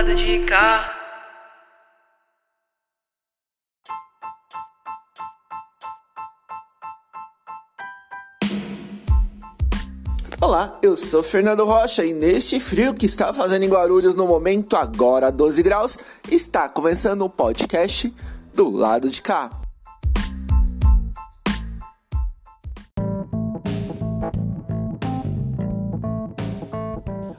lado 0.00 0.14
de 0.14 0.38
cá. 0.46 0.96
Olá, 10.40 10.78
eu 10.82 10.96
sou 10.96 11.22
Fernando 11.22 11.66
Rocha 11.66 12.02
e 12.02 12.14
neste 12.14 12.58
frio 12.58 12.94
que 12.94 13.04
está 13.04 13.34
fazendo 13.34 13.64
em 13.64 13.68
Guarulhos 13.68 14.16
no 14.16 14.26
momento, 14.26 14.74
agora 14.74 15.30
12 15.30 15.62
graus, 15.62 15.98
está 16.30 16.66
começando 16.66 17.20
o 17.20 17.28
podcast 17.28 18.10
do 18.54 18.70
lado 18.70 19.10
de 19.10 19.20
cá. 19.20 19.50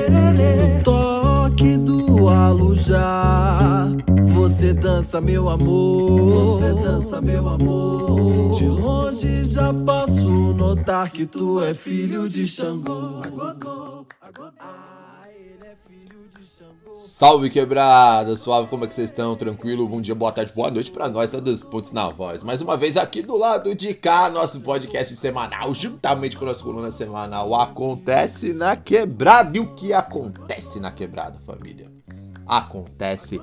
No 0.08 0.82
toque 0.82 1.76
do 1.76 2.28
alujar 2.28 3.39
você 4.60 4.74
dança, 4.74 5.20
meu 5.22 5.48
amor. 5.48 6.60
Você 6.60 6.74
dança, 6.82 7.20
meu 7.22 7.48
amor. 7.48 8.52
De 8.52 8.66
longe 8.66 9.44
já 9.46 9.72
posso 9.72 10.52
notar 10.52 11.10
que 11.10 11.24
tu 11.24 11.64
é 11.64 11.72
filho 11.72 12.28
de 12.28 12.46
Xangô. 12.46 13.22
Agodô, 13.24 14.06
agodô. 14.20 14.52
Ah, 14.60 15.24
ele 15.34 15.64
é 15.64 15.74
filho 15.88 16.28
de 16.38 16.44
Xangô. 16.46 16.94
Salve 16.94 17.48
quebrada, 17.48 18.36
suave, 18.36 18.68
como 18.68 18.84
é 18.84 18.86
que 18.86 18.94
vocês 18.94 19.08
estão? 19.08 19.34
Tranquilo? 19.34 19.88
Bom 19.88 20.02
dia, 20.02 20.14
boa 20.14 20.30
tarde, 20.30 20.52
boa 20.54 20.70
noite 20.70 20.90
pra 20.90 21.08
nós, 21.08 21.30
tá 21.30 21.40
dos 21.40 21.62
pontos 21.62 21.92
na 21.92 22.10
voz. 22.10 22.42
Mais 22.42 22.60
uma 22.60 22.76
vez 22.76 22.98
aqui 22.98 23.22
do 23.22 23.38
lado 23.38 23.74
de 23.74 23.94
cá, 23.94 24.28
nosso 24.28 24.60
podcast 24.60 25.16
semanal, 25.16 25.72
juntamente 25.72 26.36
com 26.36 26.44
a 26.44 26.48
nossa 26.48 26.62
coluna 26.62 26.90
semanal 26.90 27.54
Acontece 27.54 28.52
na 28.52 28.76
Quebrada. 28.76 29.56
E 29.56 29.60
o 29.60 29.74
que 29.74 29.94
acontece 29.94 30.78
na 30.78 30.90
quebrada, 30.90 31.38
família? 31.46 31.99
Acontece 32.46 33.40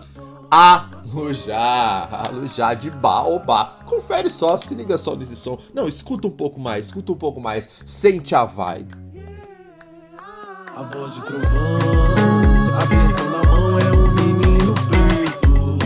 Alujá, 0.49 2.07
Alujá 2.11 2.73
de 2.73 2.89
baobá. 2.89 3.65
Confere 3.85 4.29
só, 4.29 4.57
se 4.57 4.73
liga 4.75 4.97
só 4.97 5.15
nesse 5.15 5.35
som. 5.35 5.57
Não, 5.73 5.87
escuta 5.87 6.27
um 6.27 6.31
pouco 6.31 6.59
mais, 6.59 6.85
escuta 6.85 7.11
um 7.11 7.17
pouco 7.17 7.41
mais. 7.41 7.81
Sente 7.85 8.33
a 8.33 8.45
vibe. 8.45 8.95
A 10.75 10.83
voz 10.83 11.15
de 11.15 11.21
trovão, 11.21 11.49
a 12.79 12.85
benção 12.85 13.29
na 13.31 13.43
mão 13.43 13.79
é 13.79 13.91
um 13.91 14.11
menino 14.13 14.73
preto. 14.87 15.77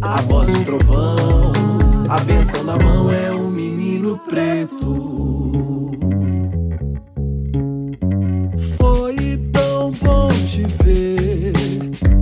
A 0.00 0.22
voz 0.22 0.46
de 0.46 0.64
trovão, 0.64 1.52
a 2.08 2.20
benção 2.20 2.64
na 2.64 2.78
mão 2.78 3.10
é 3.10 3.32
um 3.32 3.50
menino 3.50 4.16
preto. 4.18 5.13
Te 10.44 10.62
ver, 10.82 11.52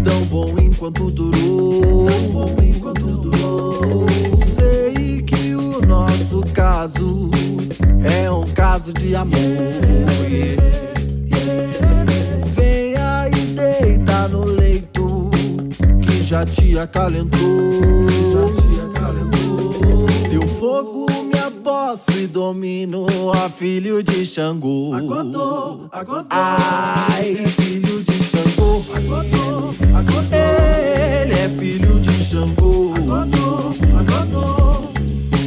tão 0.05 0.23
bom 0.27 0.55
enquanto 0.59 1.11
durou, 1.11 2.07
tão 2.07 2.29
bom 2.29 2.57
enquanto 2.63 3.05
durou. 3.05 4.07
Sei 4.55 5.23
que 5.23 5.55
o 5.57 5.81
nosso 5.87 6.41
caso 6.53 7.31
é 8.03 8.31
um 8.31 8.45
caso 8.55 8.93
de 8.93 9.17
amor. 9.17 9.37
yeah. 10.09 10.63
Venha 12.55 13.29
e 13.29 13.47
deita 13.57 14.29
no 14.29 14.45
leito 14.45 15.31
que 16.03 16.23
já 16.23 16.47
te 16.47 16.79
acalentou. 16.79 17.41
Já 18.33 18.63
te 18.63 18.99
acalentou. 18.99 20.07
Teu 20.31 20.47
fogo 20.47 21.07
me 21.25 21.39
aposto 21.41 22.13
e 22.13 22.27
domino 22.29 23.07
a 23.33 23.49
filho 23.49 24.03
de 24.03 24.25
Xangô. 24.25 24.93
Ai, 26.31 27.35
filho 27.35 28.03
de 28.03 28.12
é 31.43 31.49
filho 31.49 31.99
de 31.99 32.13
Xangô. 32.13 32.93
Agodô, 32.95 33.75
agodô. 33.99 34.93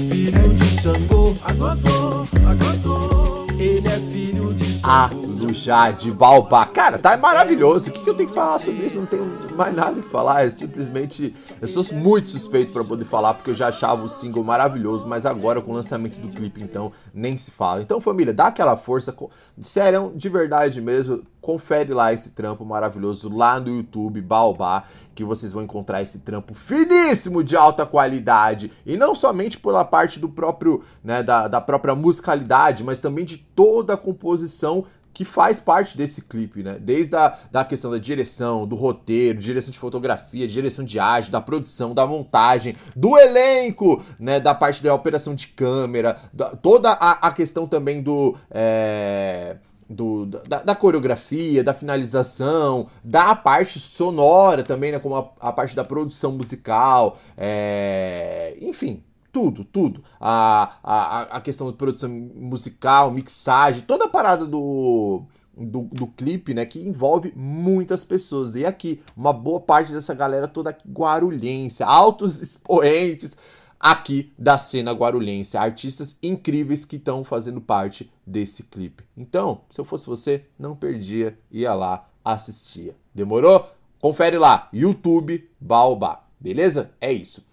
Filho 0.09 0.53
de 0.53 0.65
Xangô. 0.65 1.35
Agodô, 1.41 2.27
agodô. 2.45 3.47
Ele 3.57 3.87
é 3.87 3.99
filho 4.11 4.53
de 4.53 4.65
Xangô. 4.73 4.91
Alujá 4.91 5.91
de 5.91 6.11
baobá. 6.11 6.65
Cara, 6.65 6.99
tá 6.99 7.15
maravilhoso. 7.15 7.89
O 7.89 7.93
que, 7.93 8.03
que 8.03 8.09
eu 8.09 8.13
tenho 8.13 8.27
que 8.27 8.35
falar 8.35 8.59
sobre 8.59 8.85
isso? 8.85 8.97
Não 8.97 9.05
tenho 9.05 9.25
mais 9.55 9.73
nada 9.73 10.01
que 10.01 10.09
falar. 10.09 10.45
É 10.45 10.49
simplesmente. 10.49 11.33
Eu 11.61 11.67
sou 11.69 11.85
muito 11.93 12.29
suspeito 12.29 12.73
pra 12.73 12.83
poder 12.83 13.05
falar, 13.05 13.33
porque 13.33 13.51
eu 13.51 13.55
já 13.55 13.69
achava 13.69 14.03
o 14.03 14.09
single 14.09 14.43
maravilhoso, 14.43 15.07
mas 15.07 15.25
agora 15.25 15.61
com 15.61 15.71
o 15.71 15.75
lançamento 15.75 16.19
do 16.19 16.27
clipe, 16.27 16.61
então, 16.61 16.91
nem 17.13 17.37
se 17.37 17.51
fala. 17.51 17.81
Então, 17.81 18.01
família, 18.01 18.33
dá 18.33 18.47
aquela 18.47 18.75
força. 18.75 19.15
Sério, 19.61 20.11
de 20.13 20.27
verdade 20.27 20.81
mesmo. 20.81 21.23
Confere 21.45 21.93
lá 21.93 22.11
esse 22.11 22.31
trampo 22.31 22.65
maravilhoso 22.65 23.29
lá 23.31 23.59
no 23.59 23.69
YouTube, 23.69 24.19
Baobá, 24.19 24.83
que 25.13 25.23
vocês 25.23 25.51
vão 25.51 25.61
encontrar 25.61 26.01
esse 26.01 26.21
trampo 26.21 26.55
finíssimo 26.55 27.43
de 27.43 27.55
alta 27.55 27.85
qualidade. 27.85 28.71
E 28.83 28.97
não 28.97 29.13
somente 29.13 29.59
pela 29.59 29.85
parte 29.85 30.19
do 30.19 30.27
próprio, 30.27 30.81
né, 31.03 31.21
da, 31.21 31.47
da 31.47 31.61
própria 31.61 31.93
musicalidade, 31.93 32.83
mas 32.83 32.99
também 32.99 33.23
de 33.23 33.37
toda 33.37 33.93
a 33.93 33.97
composição 33.97 34.85
que 35.13 35.23
faz 35.23 35.59
parte 35.59 35.95
desse 35.95 36.23
clipe, 36.23 36.63
né? 36.63 36.77
Desde 36.81 37.15
a 37.15 37.29
da 37.51 37.63
questão 37.63 37.91
da 37.91 37.99
direção, 37.99 38.65
do 38.67 38.75
roteiro, 38.75 39.37
direção 39.39 39.71
de 39.71 39.77
fotografia, 39.79 40.47
direção 40.47 40.83
de 40.83 40.97
arte, 40.99 41.29
da 41.29 41.39
produção, 41.39 41.93
da 41.93 42.05
montagem, 42.07 42.75
do 42.95 43.15
elenco, 43.17 44.03
né? 44.19 44.39
Da 44.39 44.55
parte 44.55 44.81
da 44.81 44.93
operação 44.93 45.35
de 45.35 45.47
câmera, 45.49 46.17
da- 46.33 46.49
toda 46.55 46.89
a, 46.91 47.27
a 47.27 47.31
questão 47.31 47.67
também 47.67 48.01
do. 48.01 48.35
é, 48.51 49.55
do, 49.89 50.25
da, 50.25 50.61
da 50.61 50.75
coreografia, 50.75 51.63
da 51.63 51.73
finalização, 51.73 52.87
da 53.03 53.35
parte 53.35 53.79
sonora 53.79 54.63
também, 54.63 54.91
né? 54.91 54.99
Como 54.99 55.15
a, 55.15 55.31
a 55.39 55.51
parte 55.51 55.75
da 55.75 55.83
produção 55.83 56.31
musical, 56.31 57.17
é, 57.37 58.57
enfim, 58.61 59.03
tudo, 59.31 59.63
tudo. 59.63 60.03
A, 60.19 60.71
a, 60.83 61.21
a 61.37 61.41
questão 61.41 61.69
de 61.69 61.77
produção 61.77 62.09
musical, 62.09 63.11
mixagem, 63.11 63.81
toda 63.81 64.05
a 64.05 64.09
parada 64.09 64.45
do, 64.45 65.23
do, 65.55 65.83
do 65.83 66.07
clipe, 66.07 66.53
né? 66.53 66.65
Que 66.65 66.79
envolve 66.79 67.31
muitas 67.35 68.03
pessoas. 68.03 68.55
E 68.55 68.65
aqui, 68.65 69.01
uma 69.15 69.33
boa 69.33 69.59
parte 69.59 69.91
dessa 69.91 70.13
galera 70.13 70.47
toda 70.47 70.75
guarulhense, 70.89 71.83
altos 71.83 72.41
expoentes 72.41 73.37
aqui 73.79 74.33
da 74.37 74.57
cena 74.57 74.93
guarulhense. 74.93 75.57
Artistas 75.57 76.17
incríveis 76.23 76.85
que 76.85 76.95
estão 76.95 77.23
fazendo 77.23 77.61
parte 77.61 78.11
desse 78.25 78.63
clipe. 78.63 79.03
Então, 79.15 79.61
se 79.69 79.79
eu 79.79 79.85
fosse 79.85 80.07
você, 80.07 80.45
não 80.57 80.75
perdia, 80.75 81.37
ia 81.51 81.73
lá, 81.73 82.07
assistia. 82.23 82.95
Demorou? 83.13 83.69
Confere 84.01 84.37
lá, 84.37 84.69
YouTube 84.73 85.49
Baobá. 85.59 86.23
Beleza? 86.39 86.91
É 86.99 87.11
isso. 87.11 87.43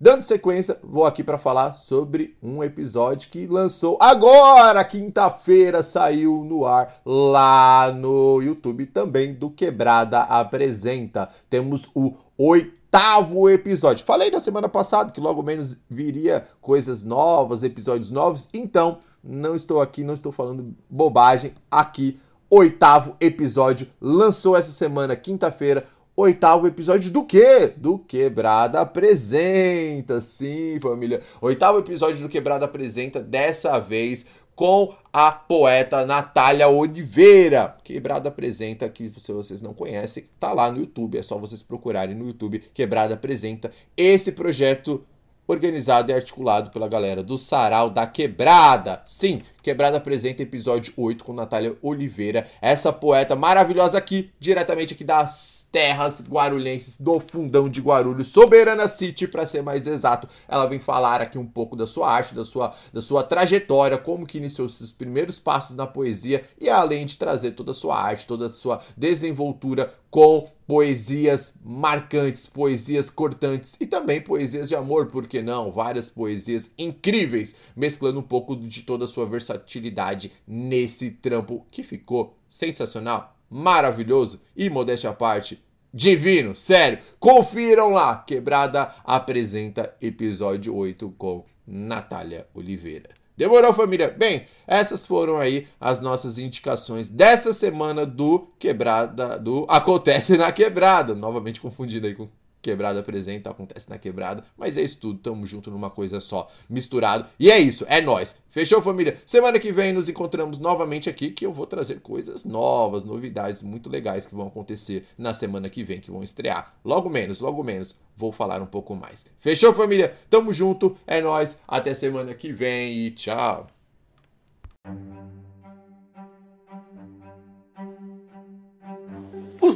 Dando 0.00 0.22
sequência, 0.22 0.78
vou 0.84 1.04
aqui 1.04 1.24
para 1.24 1.38
falar 1.38 1.74
sobre 1.74 2.36
um 2.40 2.62
episódio 2.62 3.28
que 3.30 3.48
lançou 3.48 3.98
agora, 4.00 4.84
quinta-feira, 4.84 5.82
saiu 5.82 6.44
no 6.44 6.64
ar 6.64 7.00
lá 7.04 7.90
no 7.90 8.40
YouTube 8.40 8.86
também 8.86 9.34
do 9.34 9.50
Quebrada 9.50 10.20
Apresenta. 10.20 11.28
Temos 11.50 11.90
o 11.96 12.14
oitavo 12.38 13.50
episódio. 13.50 14.06
Falei 14.06 14.30
na 14.30 14.38
semana 14.38 14.68
passada 14.68 15.10
que 15.10 15.20
logo 15.20 15.42
menos 15.42 15.78
viria 15.90 16.44
coisas 16.60 17.02
novas, 17.02 17.64
episódios 17.64 18.12
novos, 18.12 18.48
então 18.54 19.00
não 19.22 19.54
estou 19.54 19.80
aqui, 19.80 20.04
não 20.04 20.14
estou 20.14 20.32
falando 20.32 20.74
bobagem 20.88 21.54
aqui. 21.70 22.18
Oitavo 22.50 23.14
episódio 23.20 23.86
lançou 24.00 24.56
essa 24.56 24.72
semana, 24.72 25.14
quinta-feira, 25.14 25.84
oitavo 26.16 26.66
episódio 26.66 27.10
do 27.10 27.24
quê? 27.24 27.72
Do 27.76 27.98
Quebrada 27.98 28.80
Apresenta. 28.80 30.20
Sim, 30.20 30.80
família. 30.80 31.20
Oitavo 31.40 31.78
episódio 31.78 32.22
do 32.22 32.28
Quebrada 32.28 32.64
Apresenta, 32.64 33.20
dessa 33.20 33.78
vez 33.78 34.26
com 34.56 34.92
a 35.12 35.30
poeta 35.30 36.04
Natália 36.04 36.68
Oliveira. 36.68 37.76
Quebrada 37.84 38.28
Apresenta, 38.28 38.88
que 38.88 39.12
se 39.16 39.30
vocês 39.30 39.62
não 39.62 39.72
conhecem, 39.72 40.24
tá 40.40 40.52
lá 40.52 40.72
no 40.72 40.80
YouTube. 40.80 41.16
É 41.16 41.22
só 41.22 41.38
vocês 41.38 41.62
procurarem 41.62 42.16
no 42.16 42.26
YouTube 42.26 42.64
Quebrada 42.74 43.14
Apresenta. 43.14 43.70
Esse 43.96 44.32
projeto 44.32 45.04
organizado 45.48 46.12
e 46.12 46.14
articulado 46.14 46.70
pela 46.70 46.86
galera 46.86 47.22
do 47.22 47.38
Sarau 47.38 47.88
da 47.88 48.06
Quebrada. 48.06 49.00
Sim, 49.06 49.40
Quebrada 49.62 49.96
apresenta 49.96 50.42
episódio 50.42 50.92
8 50.96 51.24
com 51.24 51.32
Natália 51.32 51.76
Oliveira, 51.82 52.46
essa 52.60 52.92
poeta 52.92 53.34
maravilhosa 53.34 53.98
aqui, 53.98 54.30
diretamente 54.38 54.94
aqui 54.94 55.04
das 55.04 55.68
terras 55.72 56.24
guarulhenses, 56.28 57.00
do 57.00 57.18
fundão 57.18 57.68
de 57.68 57.80
Guarulhos, 57.80 58.28
Soberana 58.28 58.86
City, 58.86 59.26
para 59.26 59.46
ser 59.46 59.62
mais 59.62 59.86
exato. 59.86 60.28
Ela 60.46 60.66
vem 60.66 60.78
falar 60.78 61.20
aqui 61.20 61.38
um 61.38 61.46
pouco 61.46 61.74
da 61.74 61.86
sua 61.86 62.10
arte, 62.10 62.34
da 62.34 62.44
sua, 62.44 62.72
da 62.92 63.00
sua 63.00 63.22
trajetória, 63.22 63.98
como 63.98 64.26
que 64.26 64.38
iniciou 64.38 64.68
seus 64.68 64.92
primeiros 64.92 65.38
passos 65.38 65.76
na 65.76 65.86
poesia 65.86 66.44
e 66.60 66.68
além 66.68 67.06
de 67.06 67.16
trazer 67.16 67.52
toda 67.52 67.70
a 67.70 67.74
sua 67.74 67.98
arte, 67.98 68.26
toda 68.26 68.46
a 68.46 68.50
sua 68.50 68.80
desenvoltura 68.96 69.92
com 70.10 70.48
poesias 70.68 71.60
marcantes, 71.64 72.44
poesias 72.44 73.08
cortantes 73.08 73.78
e 73.80 73.86
também 73.86 74.20
poesias 74.20 74.68
de 74.68 74.76
amor, 74.76 75.06
por 75.06 75.26
que 75.26 75.40
não? 75.40 75.72
Várias 75.72 76.10
poesias 76.10 76.72
incríveis, 76.76 77.56
mesclando 77.74 78.20
um 78.20 78.22
pouco 78.22 78.54
de 78.54 78.82
toda 78.82 79.06
a 79.06 79.08
sua 79.08 79.24
versatilidade 79.24 80.30
nesse 80.46 81.12
trampo 81.12 81.66
que 81.70 81.82
ficou 81.82 82.36
sensacional, 82.50 83.34
maravilhoso 83.48 84.42
e 84.54 84.68
modéstia 84.68 85.08
à 85.08 85.14
parte, 85.14 85.58
divino, 85.92 86.54
sério. 86.54 86.98
Confiram 87.18 87.88
lá, 87.88 88.22
Quebrada 88.26 88.94
apresenta 89.04 89.96
episódio 90.02 90.76
8 90.76 91.14
com 91.16 91.46
Natália 91.66 92.46
Oliveira. 92.52 93.08
Demorou, 93.38 93.72
família? 93.72 94.10
Bem, 94.10 94.46
essas 94.66 95.06
foram 95.06 95.38
aí 95.38 95.68
as 95.80 96.00
nossas 96.00 96.38
indicações 96.38 97.08
dessa 97.08 97.54
semana 97.54 98.04
do 98.04 98.48
Quebrada, 98.58 99.38
do 99.38 99.64
Acontece 99.68 100.36
na 100.36 100.50
Quebrada. 100.50 101.14
Novamente 101.14 101.60
confundido 101.60 102.08
aí 102.08 102.16
com 102.16 102.28
Quebrada 102.60 103.00
apresenta, 103.00 103.50
acontece 103.50 103.88
na 103.88 103.98
quebrada, 103.98 104.42
mas 104.56 104.76
é 104.76 104.82
isso 104.82 104.98
tudo, 105.00 105.20
tamo 105.20 105.46
junto 105.46 105.70
numa 105.70 105.90
coisa 105.90 106.20
só, 106.20 106.48
misturado. 106.68 107.24
E 107.38 107.50
é 107.50 107.58
isso, 107.58 107.84
é 107.88 108.00
nós. 108.00 108.40
Fechou, 108.50 108.82
família? 108.82 109.16
Semana 109.24 109.58
que 109.58 109.70
vem 109.70 109.92
nos 109.92 110.08
encontramos 110.08 110.58
novamente 110.58 111.08
aqui, 111.08 111.30
que 111.30 111.46
eu 111.46 111.52
vou 111.52 111.66
trazer 111.66 112.00
coisas 112.00 112.44
novas, 112.44 113.04
novidades 113.04 113.62
muito 113.62 113.88
legais 113.88 114.26
que 114.26 114.34
vão 114.34 114.48
acontecer 114.48 115.06
na 115.16 115.32
semana 115.32 115.68
que 115.68 115.84
vem, 115.84 116.00
que 116.00 116.10
vão 116.10 116.22
estrear. 116.22 116.74
Logo 116.84 117.08
menos, 117.08 117.40
logo 117.40 117.62
menos, 117.62 117.94
vou 118.16 118.32
falar 118.32 118.60
um 118.60 118.66
pouco 118.66 118.94
mais. 118.96 119.26
Fechou, 119.38 119.72
família? 119.72 120.12
Tamo 120.28 120.52
junto, 120.52 120.96
é 121.06 121.20
nós. 121.20 121.60
Até 121.68 121.94
semana 121.94 122.34
que 122.34 122.52
vem 122.52 122.92
e 122.92 123.10
tchau. 123.12 123.68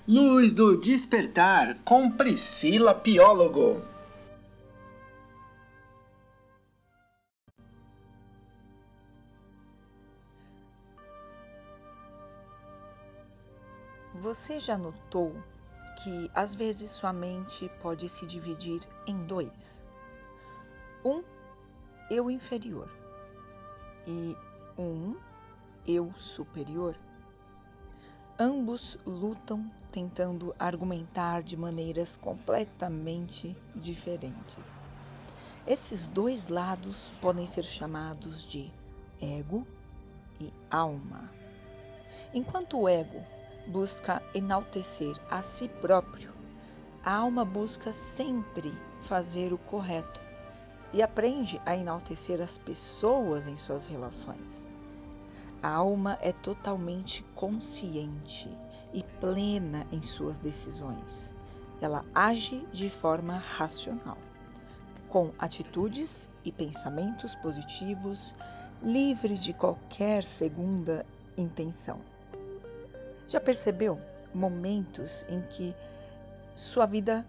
Luz 0.06 0.52
do 0.52 0.76
Despertar 0.80 1.78
com 1.84 2.10
Priscila 2.10 2.94
Piólogo. 2.94 3.82
Você 14.14 14.60
já 14.60 14.78
notou 14.78 15.34
que 16.02 16.30
às 16.34 16.54
vezes 16.54 16.90
sua 16.90 17.12
mente 17.12 17.68
pode 17.80 18.08
se 18.08 18.24
dividir 18.26 18.80
em 19.06 19.16
dois? 19.26 19.82
Um 21.04 21.33
eu 22.10 22.30
inferior 22.30 22.90
e 24.06 24.36
um 24.78 25.16
eu 25.86 26.12
superior. 26.12 26.96
Ambos 28.38 28.98
lutam 29.06 29.70
tentando 29.92 30.54
argumentar 30.58 31.42
de 31.42 31.56
maneiras 31.56 32.16
completamente 32.16 33.56
diferentes. 33.74 34.72
Esses 35.66 36.08
dois 36.08 36.48
lados 36.48 37.12
podem 37.20 37.46
ser 37.46 37.64
chamados 37.64 38.44
de 38.44 38.70
ego 39.20 39.66
e 40.40 40.52
alma. 40.70 41.30
Enquanto 42.34 42.80
o 42.80 42.88
ego 42.88 43.24
busca 43.68 44.22
enaltecer 44.34 45.16
a 45.30 45.40
si 45.40 45.68
próprio, 45.68 46.34
a 47.04 47.14
alma 47.14 47.44
busca 47.44 47.92
sempre 47.92 48.76
fazer 49.00 49.52
o 49.52 49.58
correto 49.58 50.23
e 50.94 51.02
aprende 51.02 51.60
a 51.66 51.76
enaltecer 51.76 52.40
as 52.40 52.56
pessoas 52.56 53.48
em 53.48 53.56
suas 53.56 53.84
relações. 53.84 54.68
A 55.60 55.68
alma 55.68 56.16
é 56.20 56.30
totalmente 56.30 57.24
consciente 57.34 58.48
e 58.92 59.02
plena 59.20 59.84
em 59.90 60.00
suas 60.02 60.38
decisões. 60.38 61.34
Ela 61.80 62.04
age 62.14 62.64
de 62.72 62.88
forma 62.88 63.38
racional, 63.38 64.16
com 65.08 65.32
atitudes 65.36 66.30
e 66.44 66.52
pensamentos 66.52 67.34
positivos, 67.34 68.36
livre 68.80 69.36
de 69.36 69.52
qualquer 69.52 70.22
segunda 70.22 71.04
intenção. 71.36 71.98
Já 73.26 73.40
percebeu 73.40 74.00
momentos 74.32 75.26
em 75.28 75.42
que 75.42 75.74
sua 76.54 76.86
vida 76.86 77.26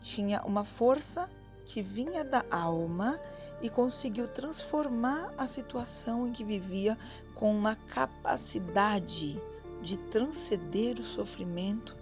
tinha 0.00 0.40
uma 0.44 0.64
força 0.64 1.28
que 1.72 1.80
vinha 1.80 2.22
da 2.22 2.44
alma 2.50 3.18
e 3.62 3.70
conseguiu 3.70 4.28
transformar 4.28 5.32
a 5.38 5.46
situação 5.46 6.28
em 6.28 6.32
que 6.32 6.44
vivia 6.44 6.98
com 7.34 7.50
uma 7.50 7.76
capacidade 7.76 9.40
de 9.80 9.96
transcender 10.10 11.00
o 11.00 11.02
sofrimento 11.02 11.96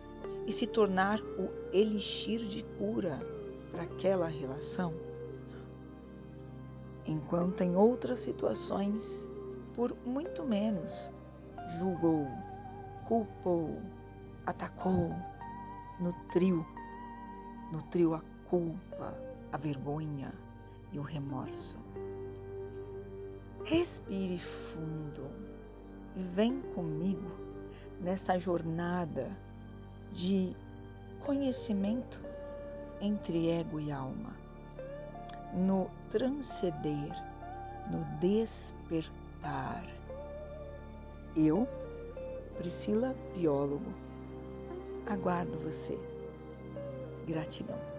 e 0.45 0.51
se 0.51 0.67
tornar 0.67 1.21
o 1.21 1.49
elixir 1.73 2.41
de 2.41 2.65
cura 2.79 3.17
para 3.71 3.83
aquela 3.83 4.27
relação. 4.27 4.93
Enquanto 7.07 7.61
em 7.61 7.77
outras 7.77 8.19
situações, 8.19 9.31
por 9.73 9.97
muito 10.05 10.45
menos, 10.45 11.13
julgou, 11.79 12.27
culpou, 13.07 13.81
atacou, 14.45 15.15
nutriu, 16.01 16.67
nutriu 17.71 18.15
a 18.15 18.23
culpa, 18.49 19.30
a 19.53 19.57
vergonha 19.57 20.33
e 20.93 20.99
o 20.99 21.03
remorso. 21.03 21.79
Respire 23.65 24.39
fundo 24.39 25.31
e 26.17 26.23
vem 26.23 26.61
comigo 26.75 27.31
nessa 28.01 28.39
jornada 28.39 29.37
de 30.13 30.57
conhecimento 31.21 32.21
entre 33.01 33.51
ego 33.51 33.79
e 33.79 33.93
alma, 33.93 34.35
no 35.55 35.91
transcender, 36.09 37.13
no 37.91 38.05
despertar. 38.19 39.85
Eu, 41.37 41.69
Priscila 42.59 43.15
Biólogo, 43.35 43.93
aguardo 45.07 45.57
você. 45.59 45.99
Gratidão. 47.27 47.90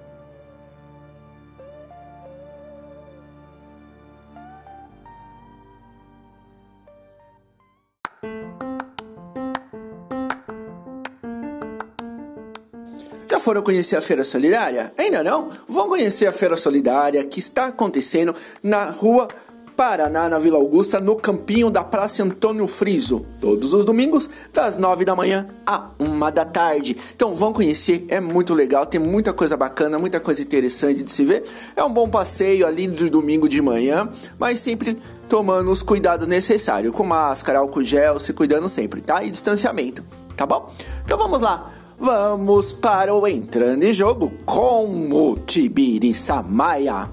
Foram 13.41 13.62
conhecer 13.62 13.95
a 13.95 14.01
Feira 14.01 14.24
Solidária? 14.24 14.93
Ainda 14.98 15.24
não? 15.24 15.50
Vão 15.67 15.89
conhecer 15.89 16.27
a 16.27 16.31
Feira 16.31 16.55
Solidária 16.55 17.24
que 17.24 17.39
está 17.39 17.67
acontecendo 17.67 18.36
na 18.63 18.89
rua 18.91 19.27
Paraná, 19.75 20.29
na 20.29 20.38
Vila 20.38 20.57
Augusta, 20.57 21.00
no 21.00 21.15
campinho 21.15 21.71
da 21.71 21.83
Praça 21.83 22.21
Antônio 22.21 22.67
Friso, 22.67 23.25
todos 23.39 23.74
os 23.74 23.83
domingos, 23.83 24.29
das 24.53 24.77
9 24.77 25.03
da 25.03 25.15
manhã 25.15 25.48
à 25.65 25.89
1 26.00 26.31
da 26.31 26.45
tarde. 26.45 26.95
Então 27.15 27.33
vão 27.33 27.51
conhecer, 27.51 28.05
é 28.10 28.19
muito 28.19 28.53
legal, 28.53 28.86
tem 28.86 29.00
muita 29.00 29.33
coisa 29.33 29.57
bacana, 29.57 29.98
muita 29.98 30.19
coisa 30.19 30.39
interessante 30.39 31.01
de 31.01 31.12
se 31.12 31.25
ver. 31.25 31.43
É 31.75 31.83
um 31.83 31.91
bom 31.91 32.07
passeio 32.07 32.67
ali 32.67 32.86
de 32.86 33.10
domingo 33.10 33.50
de 33.50 33.60
manhã, 33.60 34.07
mas 34.38 34.60
sempre 34.60 34.95
tomando 35.27 35.71
os 35.71 35.81
cuidados 35.81 36.27
necessários, 36.27 36.93
com 36.93 37.03
máscara, 37.03 37.57
álcool 37.57 37.83
gel, 37.83 38.19
se 38.19 38.33
cuidando 38.33 38.69
sempre, 38.69 39.01
tá? 39.01 39.24
E 39.24 39.31
distanciamento, 39.31 40.03
tá 40.36 40.45
bom? 40.45 40.71
Então 41.03 41.17
vamos 41.17 41.41
lá. 41.41 41.71
Vamos 42.03 42.74
para 42.74 43.13
o 43.13 43.27
Entrando 43.27 43.84
em 43.84 43.93
Jogo 43.93 44.31
com 44.43 45.12
o 45.12 45.38
Tibiriça 45.38 46.41
Maia. 46.41 47.08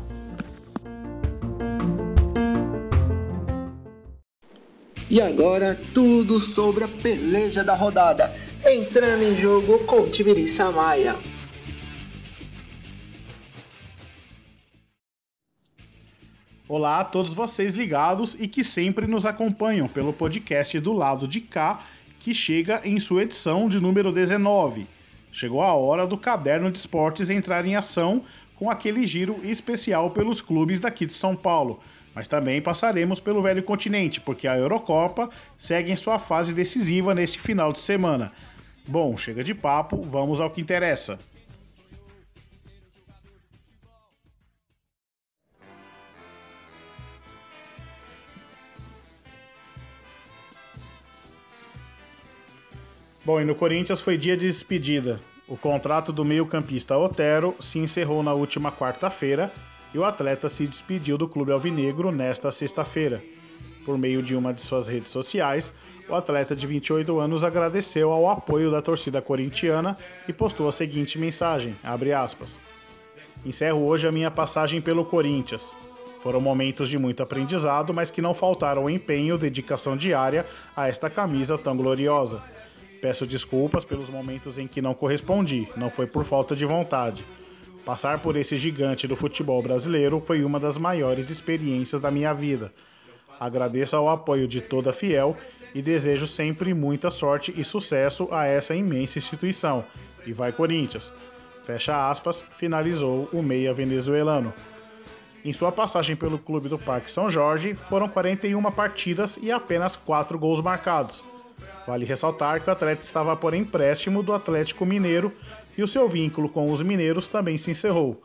E 5.10 5.20
agora 5.20 5.78
tudo 5.92 6.40
sobre 6.40 6.84
a 6.84 6.88
peleja 6.88 7.62
da 7.62 7.74
rodada. 7.74 8.34
Entrando 8.64 9.24
em 9.24 9.36
jogo 9.36 9.80
com 9.80 10.00
o 10.00 10.08
Tibiriça 10.08 10.70
Maia. 10.70 11.16
Olá 16.66 17.00
a 17.00 17.04
todos 17.04 17.34
vocês 17.34 17.74
ligados 17.74 18.36
e 18.38 18.48
que 18.48 18.64
sempre 18.64 19.06
nos 19.06 19.26
acompanham 19.26 19.86
pelo 19.86 20.14
podcast 20.14 20.80
do 20.80 20.94
lado 20.94 21.28
de 21.28 21.42
cá, 21.42 21.82
que 22.20 22.34
chega 22.34 22.80
em 22.84 22.98
sua 22.98 23.22
edição 23.22 23.68
de 23.68 23.80
número 23.80 24.12
19. 24.12 24.86
Chegou 25.32 25.62
a 25.62 25.74
hora 25.74 26.06
do 26.06 26.16
caderno 26.16 26.70
de 26.70 26.78
esportes 26.78 27.30
entrar 27.30 27.64
em 27.66 27.76
ação 27.76 28.22
com 28.56 28.70
aquele 28.70 29.06
giro 29.06 29.40
especial 29.44 30.10
pelos 30.10 30.40
clubes 30.40 30.80
daqui 30.80 31.06
de 31.06 31.12
São 31.12 31.36
Paulo. 31.36 31.80
Mas 32.14 32.26
também 32.26 32.60
passaremos 32.60 33.20
pelo 33.20 33.42
velho 33.42 33.62
continente, 33.62 34.20
porque 34.20 34.48
a 34.48 34.56
Eurocopa 34.58 35.30
segue 35.56 35.92
em 35.92 35.96
sua 35.96 36.18
fase 36.18 36.52
decisiva 36.52 37.14
neste 37.14 37.38
final 37.38 37.72
de 37.72 37.78
semana. 37.78 38.32
Bom, 38.86 39.16
chega 39.16 39.44
de 39.44 39.54
papo, 39.54 40.02
vamos 40.02 40.40
ao 40.40 40.50
que 40.50 40.60
interessa. 40.60 41.18
Bom, 53.28 53.38
e 53.38 53.44
no 53.44 53.54
Corinthians 53.54 54.00
foi 54.00 54.16
dia 54.16 54.38
de 54.38 54.50
despedida. 54.50 55.20
O 55.46 55.54
contrato 55.54 56.14
do 56.14 56.24
meio-campista 56.24 56.96
Otero 56.96 57.54
se 57.60 57.78
encerrou 57.78 58.22
na 58.22 58.32
última 58.32 58.72
quarta-feira 58.72 59.52
e 59.92 59.98
o 59.98 60.04
atleta 60.06 60.48
se 60.48 60.66
despediu 60.66 61.18
do 61.18 61.28
clube 61.28 61.52
alvinegro 61.52 62.10
nesta 62.10 62.50
sexta-feira. 62.50 63.22
Por 63.84 63.98
meio 63.98 64.22
de 64.22 64.34
uma 64.34 64.54
de 64.54 64.62
suas 64.62 64.88
redes 64.88 65.10
sociais, 65.10 65.70
o 66.08 66.14
atleta 66.14 66.56
de 66.56 66.66
28 66.66 67.20
anos 67.20 67.44
agradeceu 67.44 68.12
ao 68.12 68.30
apoio 68.30 68.70
da 68.70 68.80
torcida 68.80 69.20
corintiana 69.20 69.94
e 70.26 70.32
postou 70.32 70.66
a 70.66 70.72
seguinte 70.72 71.18
mensagem: 71.18 71.76
aspas, 72.16 72.58
Encerro 73.44 73.86
hoje 73.86 74.08
a 74.08 74.12
minha 74.12 74.30
passagem 74.30 74.80
pelo 74.80 75.04
Corinthians. 75.04 75.74
Foram 76.22 76.40
momentos 76.40 76.88
de 76.88 76.96
muito 76.96 77.22
aprendizado, 77.22 77.92
mas 77.92 78.10
que 78.10 78.22
não 78.22 78.32
faltaram 78.32 78.88
empenho 78.88 79.36
dedicação 79.36 79.98
diária 79.98 80.46
a 80.74 80.88
esta 80.88 81.10
camisa 81.10 81.58
tão 81.58 81.76
gloriosa. 81.76 82.42
Peço 83.00 83.26
desculpas 83.26 83.84
pelos 83.84 84.08
momentos 84.08 84.58
em 84.58 84.66
que 84.66 84.82
não 84.82 84.94
correspondi, 84.94 85.68
não 85.76 85.90
foi 85.90 86.06
por 86.06 86.24
falta 86.24 86.56
de 86.56 86.64
vontade. 86.64 87.24
Passar 87.84 88.18
por 88.18 88.36
esse 88.36 88.56
gigante 88.56 89.06
do 89.06 89.16
futebol 89.16 89.62
brasileiro 89.62 90.20
foi 90.20 90.44
uma 90.44 90.60
das 90.60 90.76
maiores 90.76 91.30
experiências 91.30 92.00
da 92.00 92.10
minha 92.10 92.34
vida. 92.34 92.72
Agradeço 93.40 93.94
ao 93.94 94.08
apoio 94.08 94.48
de 94.48 94.60
toda 94.60 94.92
Fiel 94.92 95.36
e 95.74 95.80
desejo 95.80 96.26
sempre 96.26 96.74
muita 96.74 97.10
sorte 97.10 97.54
e 97.56 97.62
sucesso 97.62 98.28
a 98.32 98.46
essa 98.46 98.74
imensa 98.74 99.18
instituição. 99.18 99.84
E 100.26 100.32
vai 100.32 100.52
Corinthians! 100.52 101.12
Fecha 101.62 102.10
aspas, 102.10 102.42
finalizou 102.58 103.28
o 103.32 103.42
meia 103.42 103.72
venezuelano. 103.72 104.52
Em 105.44 105.52
sua 105.52 105.70
passagem 105.70 106.16
pelo 106.16 106.38
clube 106.38 106.68
do 106.68 106.78
Parque 106.78 107.10
São 107.10 107.30
Jorge, 107.30 107.74
foram 107.74 108.08
41 108.08 108.60
partidas 108.72 109.38
e 109.40 109.52
apenas 109.52 109.94
4 109.94 110.38
gols 110.38 110.62
marcados. 110.62 111.22
Vale 111.88 112.04
ressaltar 112.04 112.60
que 112.60 112.68
o 112.68 112.72
atleta 112.74 113.02
estava 113.02 113.34
por 113.34 113.54
empréstimo 113.54 114.22
do 114.22 114.34
Atlético 114.34 114.84
Mineiro 114.84 115.32
e 115.74 115.82
o 115.82 115.88
seu 115.88 116.06
vínculo 116.06 116.46
com 116.46 116.70
os 116.70 116.82
mineiros 116.82 117.28
também 117.28 117.56
se 117.56 117.70
encerrou. 117.70 118.22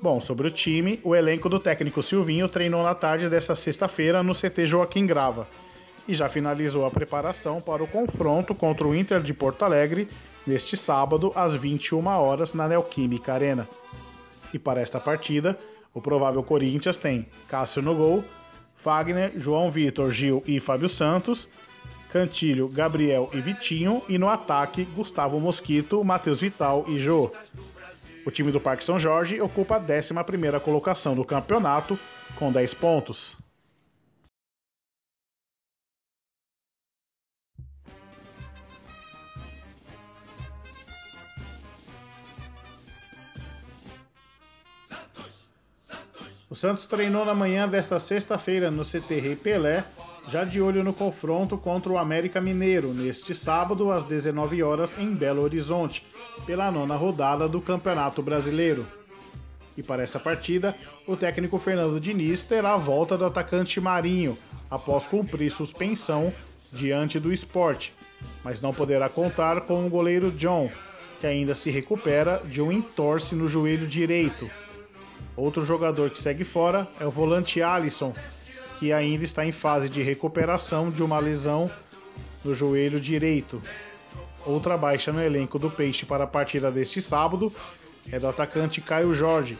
Bom, 0.00 0.18
sobre 0.18 0.48
o 0.48 0.50
time, 0.50 0.98
o 1.04 1.14
elenco 1.14 1.46
do 1.50 1.60
técnico 1.60 2.02
Silvinho 2.02 2.48
treinou 2.48 2.82
na 2.82 2.94
tarde 2.94 3.28
desta 3.28 3.54
sexta-feira 3.54 4.22
no 4.22 4.34
CT 4.34 4.64
Joaquim 4.64 5.04
Grava 5.04 5.46
e 6.08 6.14
já 6.14 6.26
finalizou 6.30 6.86
a 6.86 6.90
preparação 6.90 7.60
para 7.60 7.84
o 7.84 7.86
confronto 7.86 8.54
contra 8.54 8.88
o 8.88 8.94
Inter 8.94 9.20
de 9.20 9.34
Porto 9.34 9.62
Alegre 9.62 10.08
neste 10.46 10.74
sábado 10.74 11.32
às 11.34 11.54
21 11.54 12.06
horas 12.06 12.54
na 12.54 12.66
Neoquímica 12.66 13.34
Arena. 13.34 13.68
E 14.54 14.58
para 14.58 14.80
esta 14.80 14.98
partida, 14.98 15.58
o 15.92 16.00
provável 16.00 16.42
Corinthians 16.42 16.96
tem 16.96 17.26
Cássio 17.46 17.82
no 17.82 17.94
gol, 17.94 18.24
Fagner, 18.74 19.32
João 19.36 19.70
Vitor, 19.70 20.10
Gil 20.12 20.42
e 20.46 20.58
Fábio 20.58 20.88
Santos, 20.88 21.46
Cantilho, 22.12 22.68
Gabriel 22.68 23.30
e 23.32 23.40
Vitinho. 23.40 24.02
E 24.08 24.18
no 24.18 24.28
ataque, 24.28 24.84
Gustavo 24.84 25.38
Mosquito, 25.40 26.02
Matheus 26.04 26.40
Vital 26.40 26.84
e 26.88 26.98
Jô. 26.98 27.30
O 28.26 28.30
time 28.30 28.52
do 28.52 28.60
Parque 28.60 28.84
São 28.84 28.98
Jorge 28.98 29.40
ocupa 29.40 29.76
a 29.76 29.78
11 29.78 30.60
colocação 30.62 31.14
do 31.14 31.24
campeonato, 31.24 31.98
com 32.36 32.52
10 32.52 32.74
pontos. 32.74 33.36
O 46.50 46.56
Santos 46.56 46.84
treinou 46.84 47.24
na 47.24 47.32
manhã 47.32 47.68
desta 47.68 48.00
sexta-feira 48.00 48.72
no 48.72 48.84
CT 48.84 49.20
Rei 49.20 49.36
Pelé 49.36 49.84
já 50.28 50.44
de 50.44 50.60
olho 50.60 50.84
no 50.84 50.92
confronto 50.92 51.56
contra 51.56 51.90
o 51.90 51.98
América 51.98 52.40
Mineiro, 52.40 52.92
neste 52.92 53.34
sábado 53.34 53.90
às 53.90 54.04
19 54.04 54.62
horas 54.62 54.96
em 54.98 55.12
Belo 55.12 55.42
Horizonte, 55.42 56.06
pela 56.46 56.70
nona 56.70 56.96
rodada 56.96 57.48
do 57.48 57.60
Campeonato 57.60 58.22
Brasileiro. 58.22 58.86
E 59.76 59.82
para 59.82 60.02
essa 60.02 60.18
partida, 60.18 60.76
o 61.06 61.16
técnico 61.16 61.58
Fernando 61.58 62.00
Diniz 62.00 62.42
terá 62.42 62.74
a 62.74 62.76
volta 62.76 63.16
do 63.16 63.24
atacante 63.24 63.80
Marinho, 63.80 64.36
após 64.70 65.06
cumprir 65.06 65.50
suspensão 65.50 66.32
diante 66.72 67.18
do 67.18 67.32
esporte, 67.32 67.92
mas 68.44 68.60
não 68.60 68.72
poderá 68.72 69.08
contar 69.08 69.62
com 69.62 69.86
o 69.86 69.90
goleiro 69.90 70.30
John, 70.32 70.70
que 71.20 71.26
ainda 71.26 71.54
se 71.54 71.70
recupera 71.70 72.40
de 72.44 72.62
um 72.62 72.70
entorse 72.70 73.34
no 73.34 73.48
joelho 73.48 73.86
direito. 73.86 74.48
Outro 75.36 75.64
jogador 75.64 76.10
que 76.10 76.20
segue 76.20 76.44
fora 76.44 76.86
é 76.98 77.06
o 77.06 77.10
volante 77.10 77.62
Alisson, 77.62 78.12
que 78.80 78.94
ainda 78.94 79.22
está 79.22 79.44
em 79.44 79.52
fase 79.52 79.90
de 79.90 80.02
recuperação 80.02 80.90
de 80.90 81.02
uma 81.02 81.18
lesão 81.18 81.70
no 82.42 82.54
joelho 82.54 82.98
direito. 82.98 83.60
Outra 84.46 84.74
baixa 84.74 85.12
no 85.12 85.22
elenco 85.22 85.58
do 85.58 85.70
Peixe 85.70 86.06
para 86.06 86.24
a 86.24 86.26
partida 86.26 86.70
deste 86.70 87.02
sábado 87.02 87.52
é 88.10 88.18
do 88.18 88.26
atacante 88.26 88.80
Caio 88.80 89.12
Jorge, 89.12 89.58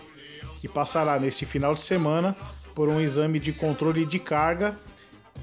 que 0.62 0.66
passará 0.66 1.20
neste 1.20 1.44
final 1.44 1.74
de 1.74 1.82
semana 1.82 2.34
por 2.74 2.88
um 2.88 2.98
exame 2.98 3.38
de 3.38 3.52
controle 3.52 4.06
de 4.06 4.18
carga 4.18 4.74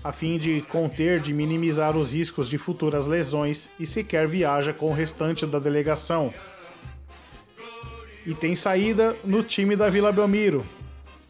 a 0.03 0.11
fim 0.11 0.39
de 0.39 0.61
conter, 0.69 1.19
de 1.19 1.33
minimizar 1.33 1.95
os 1.95 2.13
riscos 2.13 2.49
de 2.49 2.57
futuras 2.57 3.05
lesões 3.05 3.69
e 3.79 3.85
sequer 3.85 4.27
viaja 4.27 4.73
com 4.73 4.87
o 4.87 4.93
restante 4.93 5.45
da 5.45 5.59
delegação. 5.59 6.33
E 8.25 8.33
tem 8.33 8.55
saída 8.55 9.15
no 9.23 9.43
time 9.43 9.75
da 9.75 9.89
Vila 9.89 10.11
Belmiro, 10.11 10.65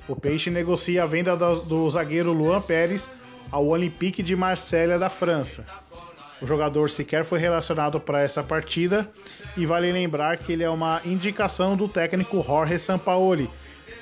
o 0.08 0.16
Peixe 0.16 0.50
negocia 0.50 1.04
a 1.04 1.06
venda 1.06 1.36
do, 1.36 1.90
zagueiro 1.90 2.32
Luan 2.32 2.62
Pérez 2.62 3.10
ao 3.52 3.66
Olympique 3.68 4.24
de 4.24 4.36
Marselha 4.36 4.98
da 4.98 5.10
França. 5.10 5.66
O 6.42 6.46
jogador 6.46 6.90
sequer 6.90 7.26
foi 7.26 7.40
relacionado 7.40 8.00
para 8.00 8.22
essa 8.22 8.44
partida 8.44 9.10
e 9.56 9.66
vale 9.66 9.92
lembrar 9.92 10.38
que 10.38 10.54
ele 10.54 10.64
é 10.64 10.70
uma 10.70 11.02
indicação 11.04 11.76
do 11.76 11.88
técnico 11.88 12.44
Jorge 12.46 12.78
Sampaoli, 12.78 13.50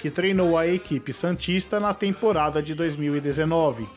que 0.01 0.11
treinou 0.11 0.57
a 0.57 0.67
equipe 0.67 1.13
Santista 1.13 1.79
na 1.79 1.93
temporada 1.93 2.61
de 2.61 2.75
2019. 2.75 3.87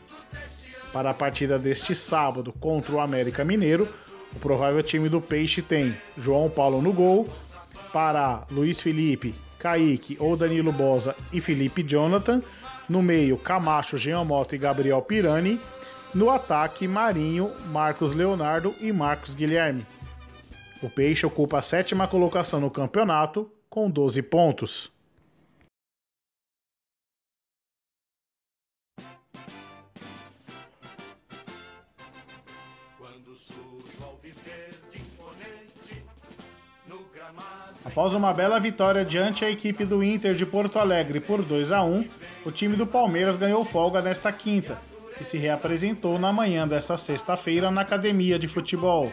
Para 0.93 1.11
a 1.11 1.13
partida 1.13 1.59
deste 1.59 1.93
sábado 1.93 2.53
contra 2.53 2.95
o 2.95 2.99
América 3.01 3.43
Mineiro, 3.43 3.87
o 4.33 4.39
provável 4.39 4.81
time 4.81 5.09
do 5.09 5.19
Peixe 5.19 5.61
tem 5.61 5.95
João 6.17 6.49
Paulo 6.49 6.81
no 6.81 6.93
gol, 6.93 7.27
para 7.91 8.45
Luiz 8.51 8.79
Felipe, 8.79 9.35
Kaique 9.59 10.17
ou 10.19 10.35
Danilo 10.37 10.71
Bosa 10.71 11.15
e 11.31 11.41
Felipe 11.41 11.83
Jonathan. 11.83 12.41
No 12.87 13.03
meio, 13.03 13.37
Camacho, 13.37 13.97
Geomoto 13.97 14.55
e 14.55 14.57
Gabriel 14.57 15.01
Pirani. 15.01 15.59
No 16.15 16.29
ataque, 16.29 16.87
Marinho, 16.87 17.51
Marcos 17.67 18.15
Leonardo 18.15 18.73
e 18.81 18.91
Marcos 18.91 19.35
Guilherme. 19.35 19.85
O 20.81 20.89
Peixe 20.89 21.25
ocupa 21.25 21.59
a 21.59 21.61
sétima 21.61 22.07
colocação 22.07 22.59
no 22.59 22.71
campeonato, 22.71 23.51
com 23.69 23.89
12 23.91 24.21
pontos. 24.23 24.91
Após 37.83 38.13
uma 38.13 38.33
bela 38.33 38.59
vitória 38.59 39.05
diante 39.05 39.45
a 39.45 39.49
equipe 39.49 39.85
do 39.85 40.03
Inter 40.03 40.35
de 40.35 40.45
Porto 40.45 40.77
Alegre 40.77 41.19
por 41.19 41.41
2 41.41 41.71
a 41.71 41.81
1, 41.81 42.05
o 42.45 42.51
time 42.51 42.75
do 42.75 42.85
Palmeiras 42.85 43.37
ganhou 43.37 43.63
folga 43.63 44.01
nesta 44.01 44.31
quinta 44.31 44.77
e 45.19 45.23
se 45.23 45.37
reapresentou 45.37 46.19
na 46.19 46.31
manhã 46.31 46.67
desta 46.67 46.97
sexta-feira 46.97 47.71
na 47.71 47.81
academia 47.81 48.37
de 48.37 48.47
futebol. 48.47 49.11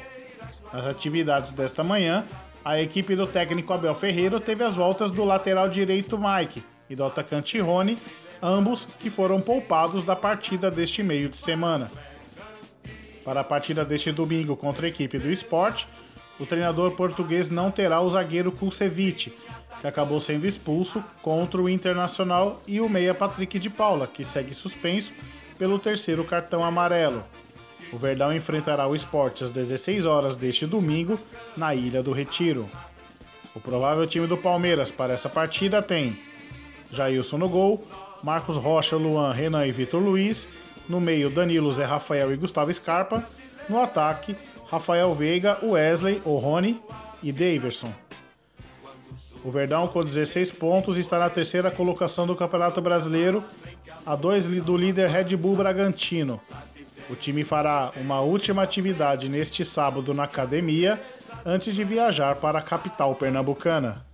Nas 0.73 0.85
atividades 0.85 1.53
desta 1.53 1.85
manhã, 1.85 2.25
a 2.65 2.81
equipe 2.81 3.15
do 3.15 3.27
técnico 3.27 3.73
Abel 3.73 3.95
Ferreira 3.95 4.41
teve 4.41 4.65
as 4.65 4.75
voltas 4.75 5.13
do 5.13 5.25
lateral 5.25 5.69
direito 5.69 6.19
Mike 6.19 6.63
e 6.91 6.97
do 6.97 7.05
atacante 7.05 7.61
Rony, 7.61 7.97
ambos 8.43 8.85
que 8.99 9.09
foram 9.09 9.41
poupados 9.41 10.05
da 10.05 10.17
partida 10.17 10.71
deste 10.73 11.05
meio 11.05 11.29
de 11.29 11.37
semana. 11.37 11.91
Para 13.25 13.41
a 13.41 13.45
partida 13.45 13.85
deste 13.85 14.11
domingo 14.11 14.57
contra 14.57 14.87
a 14.87 14.89
equipe 14.89 15.19
do 15.19 15.31
esporte, 15.33 15.87
o 16.38 16.47
treinador 16.47 16.93
português 16.93 17.50
não 17.50 17.71
terá 17.71 18.00
o 18.00 18.11
zagueiro 18.11 18.52
Kulcevic, 18.52 19.33
que 19.81 19.87
acabou 19.87 20.21
sendo 20.21 20.47
expulso 20.47 21.02
contra 21.23 21.61
o 21.61 21.69
Internacional, 21.69 22.61
e 22.66 22.81
o 22.81 22.88
meia 22.88 23.14
Patrick 23.14 23.59
de 23.59 23.71
Paula, 23.71 24.07
que 24.07 24.25
segue 24.25 24.55
suspenso 24.55 25.12
pelo 25.59 25.78
terceiro 25.78 26.25
cartão 26.25 26.64
amarelo. 26.64 27.23
O 27.93 27.97
Verdão 27.97 28.35
enfrentará 28.35 28.87
o 28.87 28.97
Esporte 28.97 29.45
às 29.45 29.50
16 29.50 30.05
horas 30.05 30.37
deste 30.37 30.66
domingo 30.66 31.19
na 31.57 31.75
Ilha 31.75 32.02
do 32.02 32.12
Retiro. 32.12 32.69
O 33.55 33.61
provável 33.61 34.07
time 34.07 34.26
do 34.26 34.37
Palmeiras 34.37 34.90
para 34.90 35.14
essa 35.14 35.28
partida 35.28 35.81
tem 35.81 36.19
Jailson 36.90 37.38
no 37.38 37.49
gol, 37.49 37.87
Marcos 38.23 38.57
Rocha, 38.57 38.97
Luan, 38.97 39.33
Renan 39.33 39.66
e 39.66 39.73
Vitor 39.73 40.02
Luiz, 40.02 40.49
no 40.88 41.00
meio 41.00 41.31
Danilo, 41.31 41.73
Zé 41.73 41.85
Rafael 41.85 42.33
e 42.33 42.37
Gustavo 42.37 42.73
Scarpa, 42.73 43.25
no 43.69 43.81
ataque 43.81 44.37
Rafael 44.71 45.13
Veiga, 45.15 45.59
Wesley, 45.63 46.21
Rony 46.25 46.81
e 47.23 47.33
Daverson. 47.33 47.93
O 49.45 49.51
Verdão, 49.51 49.87
com 49.87 50.05
16 50.05 50.51
pontos, 50.51 50.97
está 50.97 51.19
na 51.19 51.31
terceira 51.31 51.71
colocação 51.71 52.27
do 52.27 52.35
Campeonato 52.35 52.81
Brasileiro, 52.81 53.45
a 54.05 54.17
dois 54.17 54.47
do 54.47 54.77
líder 54.77 55.09
Red 55.09 55.37
Bull 55.37 55.55
Bragantino. 55.55 56.41
O 57.09 57.15
time 57.15 57.45
fará 57.45 57.93
uma 57.97 58.21
última 58.21 58.63
atividade 58.63 59.29
neste 59.29 59.65
sábado 59.65 60.13
na 60.13 60.25
academia, 60.25 61.01
antes 61.45 61.75
de 61.75 61.85
viajar 61.85 62.35
para 62.37 62.59
a 62.59 62.63
capital 62.63 63.15
pernambucana. 63.15 64.05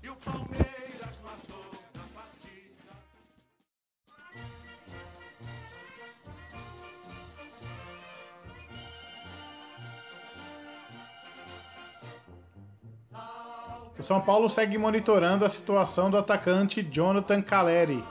O 14.03 14.05
São 14.05 14.21
Paulo 14.21 14.51
segue 14.51 14.77
monitorando 14.77 15.45
a 15.45 15.49
situação 15.49 16.11
do 16.11 16.19
atacante 16.19 16.83
Jonathan 16.83 17.41
Caleri. 17.41 18.03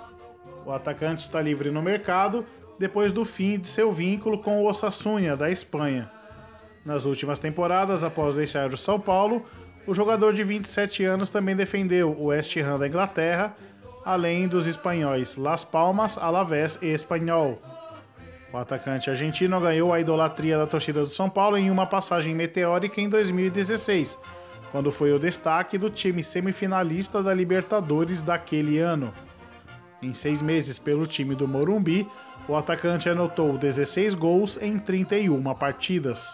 O 0.66 0.72
atacante 0.72 1.24
está 1.24 1.42
livre 1.42 1.70
no 1.70 1.82
mercado 1.82 2.46
depois 2.80 3.12
do 3.12 3.26
fim 3.26 3.60
de 3.60 3.68
seu 3.68 3.92
vínculo 3.92 4.38
com 4.38 4.62
o 4.62 4.70
Osasuna 4.70 5.36
da 5.36 5.52
Espanha. 5.52 6.10
Nas 6.86 7.04
últimas 7.04 7.40
temporadas, 7.40 8.06
após 8.06 8.36
deixar 8.36 8.72
o 8.72 8.78
São 8.78 9.02
Paulo, 9.02 9.46
o 9.86 9.94
jogador 9.94 10.34
de 10.34 10.46
27 10.46 11.04
anos 11.04 11.30
também 11.30 11.58
defendeu 11.58 12.12
o 12.12 12.28
West 12.28 12.56
Ham 12.56 12.80
da 12.80 12.88
Inglaterra, 12.88 13.54
além 14.06 14.48
dos 14.48 14.68
espanhóis 14.68 15.36
Las 15.36 15.66
Palmas, 15.66 16.18
Alavés 16.18 16.80
e 16.82 16.88
Espanhol. 16.88 17.62
O 18.54 18.58
atacante 18.58 19.10
argentino 19.10 19.60
ganhou 19.60 19.92
a 19.92 20.00
idolatria 20.00 20.58
da 20.58 20.68
torcida 20.68 21.02
do 21.02 21.10
São 21.10 21.30
Paulo 21.30 21.58
em 21.58 21.70
uma 21.70 21.86
passagem 21.86 22.34
meteórica 22.34 23.02
em 23.02 23.10
2016 23.10 24.18
quando 24.72 24.92
foi 24.92 25.12
o 25.12 25.20
destaque 25.20 25.78
do 25.78 25.90
time 25.90 26.24
semifinalista 26.24 27.22
da 27.22 27.34
Libertadores 27.34 28.22
daquele 28.22 28.80
ano. 28.80 29.14
Em 30.02 30.14
seis 30.14 30.42
meses 30.42 30.80
pelo 30.80 31.06
time 31.06 31.36
do 31.36 31.48
Morumbi, 31.48 32.08
o 32.48 32.56
atacante 32.56 33.10
anotou 33.10 33.58
16 33.58 34.14
gols 34.14 34.58
em 34.62 34.80
31 34.80 35.44
partidas. 35.54 36.34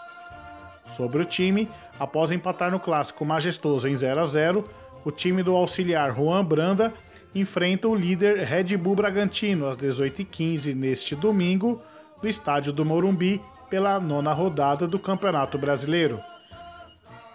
Sobre 0.85 1.21
o 1.21 1.25
time, 1.25 1.67
após 1.99 2.31
empatar 2.31 2.71
no 2.71 2.79
clássico 2.79 3.25
majestoso 3.25 3.87
em 3.87 3.95
0 3.95 4.21
a 4.21 4.25
0, 4.25 4.63
o 5.03 5.11
time 5.11 5.43
do 5.43 5.55
auxiliar 5.55 6.15
Juan 6.15 6.45
Branda 6.45 6.93
enfrenta 7.35 7.87
o 7.87 7.95
líder 7.95 8.37
Red 8.39 8.77
Bull 8.77 8.95
Bragantino 8.95 9.67
às 9.67 9.75
18h15 9.77 10.73
neste 10.73 11.15
domingo, 11.15 11.81
no 12.21 12.29
estádio 12.29 12.71
do 12.71 12.85
Morumbi, 12.85 13.41
pela 13.69 13.99
nona 13.99 14.31
rodada 14.31 14.87
do 14.87 14.97
Campeonato 14.97 15.57
Brasileiro. 15.57 16.19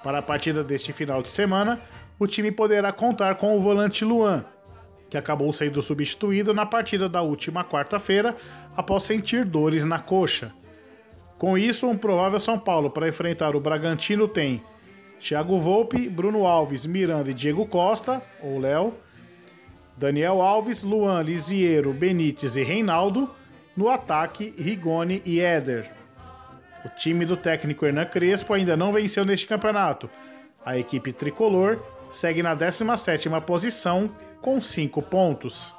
Para 0.03 0.19
a 0.19 0.23
partida 0.23 0.65
deste 0.65 0.93
final 0.93 1.23
de 1.23 1.29
semana, 1.29 1.81
o 2.19 2.27
time 2.27 2.51
poderá 2.51 2.93
contar 2.93 3.37
com 3.37 3.57
o 3.57 3.61
volante 3.61 4.05
Luan, 4.05 4.45
que 5.09 5.17
acabou 5.17 5.53
sendo 5.53 5.81
substituído 5.81 6.53
na 6.53 6.67
partida 6.67 7.09
da 7.09 7.23
última 7.23 7.65
quarta-feira 7.65 8.37
após 8.77 9.05
sentir 9.05 9.45
dores 9.45 9.85
na 9.85 9.99
coxa. 9.99 10.53
Com 11.39 11.59
isso, 11.59 11.89
um 11.89 11.97
provável 11.97 12.39
São 12.41 12.59
Paulo 12.59 12.91
para 12.91 13.09
enfrentar 13.09 13.55
o 13.57 13.61
Bragantino 13.61 14.29
tem 14.29 14.63
Thiago 15.21 15.59
Volpe, 15.61 16.09
Bruno 16.09 16.47
Alves, 16.47 16.85
Miranda 16.85 17.31
e 17.31 17.35
Diego 17.35 17.65
Costa, 17.67 18.23
ou 18.43 18.59
Léo, 18.59 18.95
Daniel 19.97 20.43
Alves, 20.43 20.83
Luan, 20.83 21.23
Lisiero, 21.23 21.93
Benítez 21.93 22.57
e 22.57 22.63
Reinaldo, 22.63 23.31
no 23.77 23.89
ataque 23.89 24.53
Rigoni 24.59 25.23
e 25.25 25.41
Éder. 25.41 26.02
O 26.85 26.89
time 26.89 27.25
do 27.25 27.37
técnico 27.37 27.87
Hernan 27.87 28.07
Crespo 28.07 28.55
ainda 28.55 28.77
não 28.77 28.93
venceu 28.93 29.25
neste 29.25 29.47
campeonato. 29.47 30.11
A 30.65 30.79
equipe 30.79 31.13
tricolor 31.13 31.81
segue 32.13 32.43
na 32.43 32.57
17ª 32.57 33.41
posição 33.41 34.11
com 34.41 34.61
5 34.61 35.01
pontos. 35.03 35.75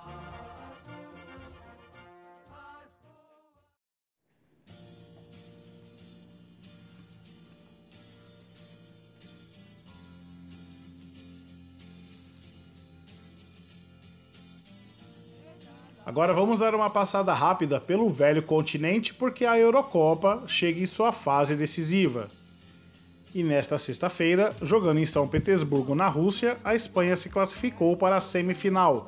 Agora 16.05 16.33
vamos 16.33 16.59
dar 16.59 16.75
uma 16.75 16.89
passada 16.89 17.31
rápida 17.31 17.79
pelo 17.79 18.09
velho 18.09 18.43
continente 18.43 19.13
porque 19.13 19.45
a 19.45 19.57
Eurocopa 19.57 20.43
chega 20.47 20.81
em 20.81 20.85
sua 20.85 21.13
fase 21.13 21.55
decisiva. 21.55 22.27
E 23.33 23.41
nesta 23.41 23.77
sexta-feira, 23.77 24.53
jogando 24.61 24.99
em 24.99 25.05
São 25.05 25.27
Petersburgo, 25.27 25.95
na 25.95 26.07
Rússia, 26.07 26.57
a 26.63 26.75
Espanha 26.75 27.15
se 27.15 27.29
classificou 27.29 27.95
para 27.95 28.17
a 28.17 28.19
semifinal. 28.19 29.07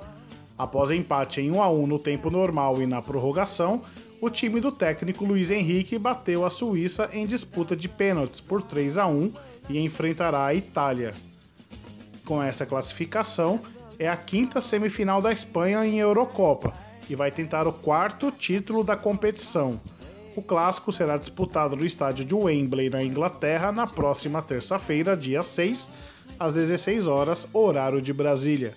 Após 0.58 0.90
empate 0.90 1.42
em 1.42 1.52
1 1.52 1.62
a 1.62 1.70
1 1.70 1.86
no 1.86 2.00
tempo 2.00 2.30
normal 2.30 2.82
e 2.82 2.86
na 2.86 3.02
prorrogação, 3.02 3.82
o 4.22 4.30
time 4.30 4.62
do 4.62 4.72
técnico 4.72 5.26
Luiz 5.26 5.52
Henrique 5.52 6.00
bateu 6.00 6.46
a 6.46 6.50
Suíça 6.50 7.10
em 7.12 7.26
disputa 7.26 7.76
de 7.76 7.90
pênaltis 7.90 8.40
por 8.40 8.62
3 8.62 8.98
a 8.98 9.06
1 9.06 9.34
e 9.70 9.80
enfrentará 9.80 10.46
a 10.46 10.56
Itália. 10.56 11.12
Com 12.24 12.42
esta 12.42 12.66
classificação, 12.66 13.60
é 14.00 14.08
a 14.08 14.16
quinta 14.16 14.62
semifinal 14.62 15.22
da 15.22 15.32
Espanha 15.32 15.86
em 15.86 16.00
Eurocopa 16.00 16.85
e 17.10 17.16
vai 17.16 17.32
tentar 17.32 17.68
o 17.68 17.74
quarto 17.74 18.32
título 18.32 18.84
da 18.84 18.96
competição. 18.96 19.80
O 20.36 20.42
clássico 20.42 20.92
será 20.92 21.18
disputado 21.18 21.76
no 21.76 21.86
estádio 21.86 22.26
de 22.26 22.36
Wembley, 22.36 22.90
na 22.90 23.04
Inglaterra, 23.04 23.72
na 23.72 23.88
próxima 23.88 24.42
terça-feira, 24.42 25.16
dia 25.16 25.42
6, 25.42 25.88
às 26.38 26.52
16 26.52 27.08
horas, 27.08 27.48
horário 27.54 28.02
de 28.02 28.12
Brasília. 28.12 28.74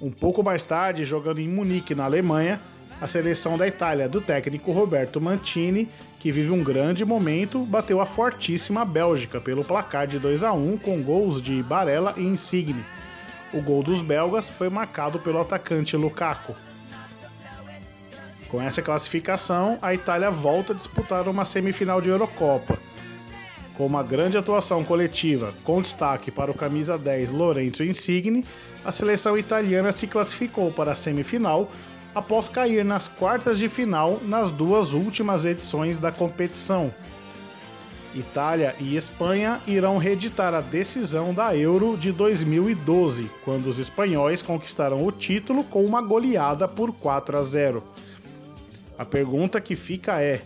Um 0.00 0.10
pouco 0.10 0.42
mais 0.42 0.62
tarde, 0.62 1.04
jogando 1.04 1.40
em 1.40 1.48
Munique, 1.48 1.94
na 1.94 2.04
Alemanha, 2.04 2.60
a 3.00 3.08
seleção 3.08 3.58
da 3.58 3.66
Itália 3.66 4.08
do 4.08 4.20
técnico 4.20 4.70
Roberto 4.70 5.20
Mantini, 5.20 5.88
que 6.20 6.30
vive 6.30 6.50
um 6.50 6.62
grande 6.62 7.04
momento, 7.04 7.60
bateu 7.64 8.00
a 8.00 8.06
fortíssima 8.06 8.84
Bélgica 8.84 9.40
pelo 9.40 9.64
placar 9.64 10.06
de 10.06 10.18
2 10.18 10.44
a 10.44 10.52
1 10.52 10.78
com 10.78 11.02
gols 11.02 11.42
de 11.42 11.62
Barella 11.62 12.14
e 12.16 12.22
Insigne. 12.22 12.84
O 13.52 13.60
gol 13.60 13.82
dos 13.82 14.02
belgas 14.02 14.48
foi 14.48 14.68
marcado 14.68 15.18
pelo 15.18 15.40
atacante 15.40 15.96
Lukaku. 15.96 16.54
Com 18.48 18.60
essa 18.62 18.82
classificação, 18.82 19.78
a 19.82 19.94
Itália 19.94 20.30
volta 20.30 20.72
a 20.72 20.76
disputar 20.76 21.28
uma 21.28 21.44
semifinal 21.44 22.00
de 22.00 22.08
Eurocopa. 22.08 22.78
Com 23.76 23.86
uma 23.86 24.02
grande 24.02 24.36
atuação 24.36 24.84
coletiva, 24.84 25.52
com 25.64 25.82
destaque 25.82 26.30
para 26.30 26.50
o 26.50 26.54
camisa 26.54 26.96
10 26.96 27.32
Lorenzo 27.32 27.82
Insigne, 27.82 28.44
a 28.84 28.92
seleção 28.92 29.36
italiana 29.36 29.90
se 29.90 30.06
classificou 30.06 30.70
para 30.70 30.92
a 30.92 30.96
semifinal 30.96 31.68
após 32.14 32.48
cair 32.48 32.84
nas 32.84 33.08
quartas 33.08 33.58
de 33.58 33.68
final 33.68 34.20
nas 34.22 34.50
duas 34.50 34.92
últimas 34.92 35.44
edições 35.44 35.98
da 35.98 36.12
competição. 36.12 36.92
Itália 38.14 38.76
e 38.78 38.96
Espanha 38.96 39.60
irão 39.66 39.98
reeditar 39.98 40.54
a 40.54 40.60
decisão 40.60 41.34
da 41.34 41.56
Euro 41.56 41.96
de 41.96 42.12
2012, 42.12 43.28
quando 43.44 43.66
os 43.66 43.80
espanhóis 43.80 44.40
conquistaram 44.40 45.04
o 45.04 45.10
título 45.10 45.64
com 45.64 45.84
uma 45.84 46.00
goleada 46.00 46.68
por 46.68 46.92
4 46.92 47.36
a 47.36 47.42
0. 47.42 47.82
A 48.98 49.04
pergunta 49.04 49.60
que 49.60 49.74
fica 49.74 50.20
é: 50.20 50.40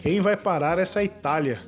quem 0.00 0.20
vai 0.20 0.36
parar 0.36 0.78
essa 0.78 1.02
Itália? 1.02 1.58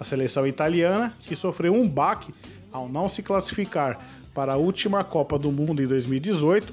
A 0.00 0.04
seleção 0.04 0.46
italiana, 0.46 1.12
que 1.22 1.36
sofreu 1.36 1.72
um 1.72 1.86
baque 1.86 2.34
ao 2.72 2.88
não 2.88 3.08
se 3.08 3.22
classificar 3.22 4.04
para 4.34 4.54
a 4.54 4.56
última 4.56 5.04
Copa 5.04 5.38
do 5.38 5.52
Mundo 5.52 5.82
em 5.82 5.86
2018, 5.86 6.72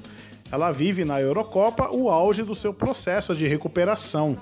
ela 0.50 0.72
vive 0.72 1.04
na 1.04 1.20
Eurocopa 1.20 1.90
o 1.90 2.10
auge 2.10 2.42
do 2.42 2.56
seu 2.56 2.74
processo 2.74 3.34
de 3.34 3.46
recuperação. 3.46 4.36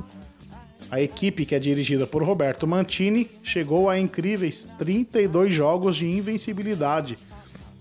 A 0.91 1.03
equipe, 1.03 1.45
que 1.45 1.55
é 1.55 1.59
dirigida 1.59 2.07
por 2.07 2.23
Roberto 2.23 2.67
Mantini, 2.67 3.31
chegou 3.43 3.91
a 3.91 3.99
incríveis 3.99 4.67
32 4.79 5.53
jogos 5.53 5.97
de 5.97 6.07
invencibilidade. 6.07 7.19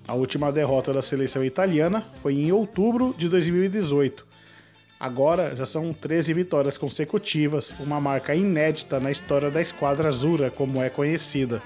A 0.05 0.13
última 0.13 0.51
derrota 0.51 0.91
da 0.91 1.01
seleção 1.01 1.43
italiana 1.43 2.01
foi 2.21 2.33
em 2.33 2.51
outubro 2.51 3.15
de 3.17 3.29
2018. 3.29 4.26
Agora 4.99 5.55
já 5.55 5.65
são 5.65 5.93
13 5.93 6.33
vitórias 6.33 6.75
consecutivas, 6.75 7.71
uma 7.79 8.01
marca 8.01 8.33
inédita 8.33 8.99
na 8.99 9.11
história 9.11 9.51
da 9.51 9.61
Esquadra 9.61 10.09
Azura, 10.09 10.49
como 10.49 10.81
é 10.81 10.89
conhecida. 10.89 11.61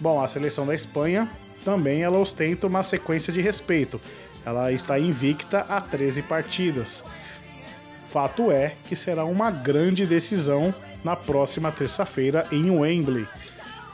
Bom, 0.00 0.22
a 0.22 0.26
seleção 0.26 0.66
da 0.66 0.74
Espanha 0.74 1.28
também 1.64 2.02
ela 2.02 2.18
ostenta 2.18 2.66
uma 2.66 2.82
sequência 2.82 3.30
de 3.30 3.42
respeito. 3.42 4.00
Ela 4.44 4.72
está 4.72 4.98
invicta 4.98 5.60
a 5.60 5.80
13 5.82 6.22
partidas. 6.22 7.04
Fato 8.08 8.50
é 8.50 8.74
que 8.88 8.96
será 8.96 9.24
uma 9.24 9.50
grande 9.50 10.06
decisão 10.06 10.74
na 11.02 11.14
próxima 11.14 11.70
terça-feira 11.70 12.46
em 12.50 12.70
Wembley. 12.70 13.26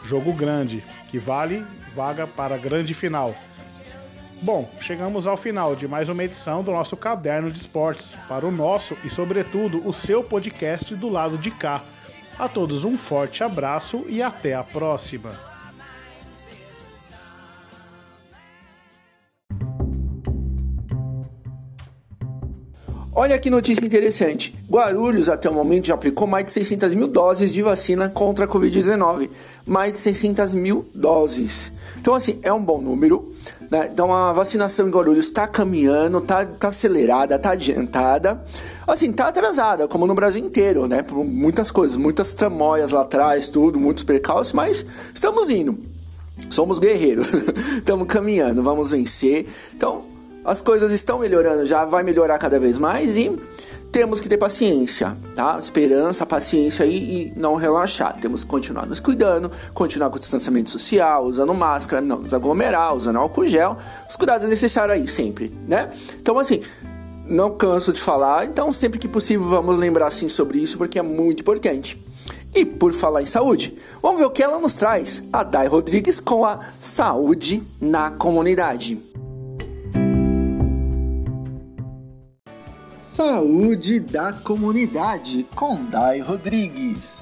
Jogo 0.04 0.32
grande, 0.32 0.84
que 1.10 1.18
vale 1.18 1.64
vaga 1.96 2.26
para 2.26 2.54
a 2.54 2.58
grande 2.58 2.94
final. 2.94 3.34
Bom, 4.42 4.66
chegamos 4.80 5.26
ao 5.26 5.36
final 5.36 5.76
de 5.76 5.86
mais 5.86 6.08
uma 6.08 6.24
edição 6.24 6.64
do 6.64 6.72
nosso 6.72 6.96
caderno 6.96 7.50
de 7.50 7.60
esportes, 7.60 8.14
para 8.26 8.46
o 8.46 8.50
nosso 8.50 8.96
e, 9.04 9.10
sobretudo, 9.10 9.86
o 9.86 9.92
seu 9.92 10.24
podcast 10.24 10.94
do 10.94 11.10
lado 11.10 11.36
de 11.36 11.50
cá. 11.50 11.82
A 12.38 12.48
todos 12.48 12.84
um 12.84 12.96
forte 12.96 13.44
abraço 13.44 14.06
e 14.08 14.22
até 14.22 14.54
a 14.54 14.64
próxima! 14.64 15.49
Olha 23.12 23.36
que 23.40 23.50
notícia 23.50 23.84
interessante. 23.84 24.54
Guarulhos, 24.70 25.28
até 25.28 25.50
o 25.50 25.52
momento, 25.52 25.88
já 25.88 25.94
aplicou 25.94 26.28
mais 26.28 26.44
de 26.44 26.52
600 26.52 26.94
mil 26.94 27.08
doses 27.08 27.52
de 27.52 27.60
vacina 27.60 28.08
contra 28.08 28.44
a 28.44 28.48
Covid-19. 28.48 29.28
Mais 29.66 29.92
de 29.92 29.98
600 29.98 30.54
mil 30.54 30.88
doses. 30.94 31.72
Então, 32.00 32.14
assim, 32.14 32.38
é 32.42 32.52
um 32.52 32.62
bom 32.62 32.80
número. 32.80 33.34
Né? 33.68 33.90
Então, 33.92 34.14
a 34.14 34.32
vacinação 34.32 34.86
em 34.86 34.90
Guarulhos 34.90 35.26
está 35.26 35.46
caminhando, 35.48 36.18
está 36.18 36.46
tá 36.46 36.68
acelerada, 36.68 37.34
está 37.34 37.50
adiantada. 37.50 38.44
Assim, 38.86 39.10
está 39.10 39.26
atrasada, 39.26 39.88
como 39.88 40.06
no 40.06 40.14
Brasil 40.14 40.44
inteiro, 40.44 40.86
né? 40.86 41.02
Por 41.02 41.24
muitas 41.24 41.70
coisas, 41.70 41.96
muitas 41.96 42.32
tramóias 42.32 42.92
lá 42.92 43.02
atrás, 43.02 43.48
tudo, 43.48 43.78
muitos 43.78 44.04
percalços, 44.04 44.52
mas 44.52 44.86
estamos 45.12 45.50
indo. 45.50 45.78
Somos 46.48 46.78
guerreiros. 46.78 47.26
Estamos 47.76 48.06
caminhando, 48.06 48.62
vamos 48.62 48.90
vencer. 48.90 49.46
Então, 49.74 50.04
as 50.44 50.60
coisas 50.60 50.92
estão 50.92 51.18
melhorando 51.18 51.66
já, 51.66 51.84
vai 51.84 52.02
melhorar 52.02 52.38
cada 52.38 52.58
vez 52.58 52.78
mais 52.78 53.16
e 53.16 53.38
temos 53.92 54.20
que 54.20 54.28
ter 54.28 54.36
paciência, 54.36 55.16
tá? 55.34 55.58
Esperança, 55.60 56.24
paciência 56.24 56.84
e, 56.84 57.26
e 57.28 57.32
não 57.36 57.56
relaxar. 57.56 58.16
Temos 58.20 58.44
que 58.44 58.50
continuar 58.50 58.86
nos 58.86 59.00
cuidando, 59.00 59.50
continuar 59.74 60.10
com 60.10 60.16
o 60.16 60.20
distanciamento 60.20 60.70
social, 60.70 61.24
usando 61.24 61.52
máscara, 61.52 62.00
não 62.00 62.20
nos 62.20 62.32
aglomerar, 62.32 62.94
usando 62.94 63.16
álcool 63.16 63.46
gel, 63.46 63.76
os 64.08 64.16
cuidados 64.16 64.48
necessários 64.48 64.96
aí 64.96 65.08
sempre, 65.08 65.52
né? 65.66 65.90
Então, 66.20 66.38
assim, 66.38 66.62
não 67.26 67.50
canso 67.56 67.92
de 67.92 68.00
falar, 68.00 68.46
então 68.46 68.72
sempre 68.72 68.98
que 68.98 69.08
possível 69.08 69.46
vamos 69.46 69.76
lembrar 69.76 70.06
assim 70.06 70.28
sobre 70.28 70.58
isso 70.58 70.78
porque 70.78 70.98
é 70.98 71.02
muito 71.02 71.40
importante. 71.40 72.00
E 72.54 72.64
por 72.64 72.92
falar 72.92 73.22
em 73.22 73.26
saúde, 73.26 73.76
vamos 74.02 74.18
ver 74.18 74.26
o 74.26 74.30
que 74.30 74.42
ela 74.42 74.58
nos 74.58 74.74
traz, 74.74 75.22
a 75.32 75.42
Dai 75.42 75.66
Rodrigues 75.66 76.18
com 76.18 76.44
a 76.44 76.60
saúde 76.80 77.62
na 77.80 78.10
comunidade. 78.10 79.09
Saúde 83.22 84.00
da 84.00 84.32
Comunidade 84.32 85.44
com 85.54 85.84
Dai 85.90 86.20
Rodrigues. 86.20 87.18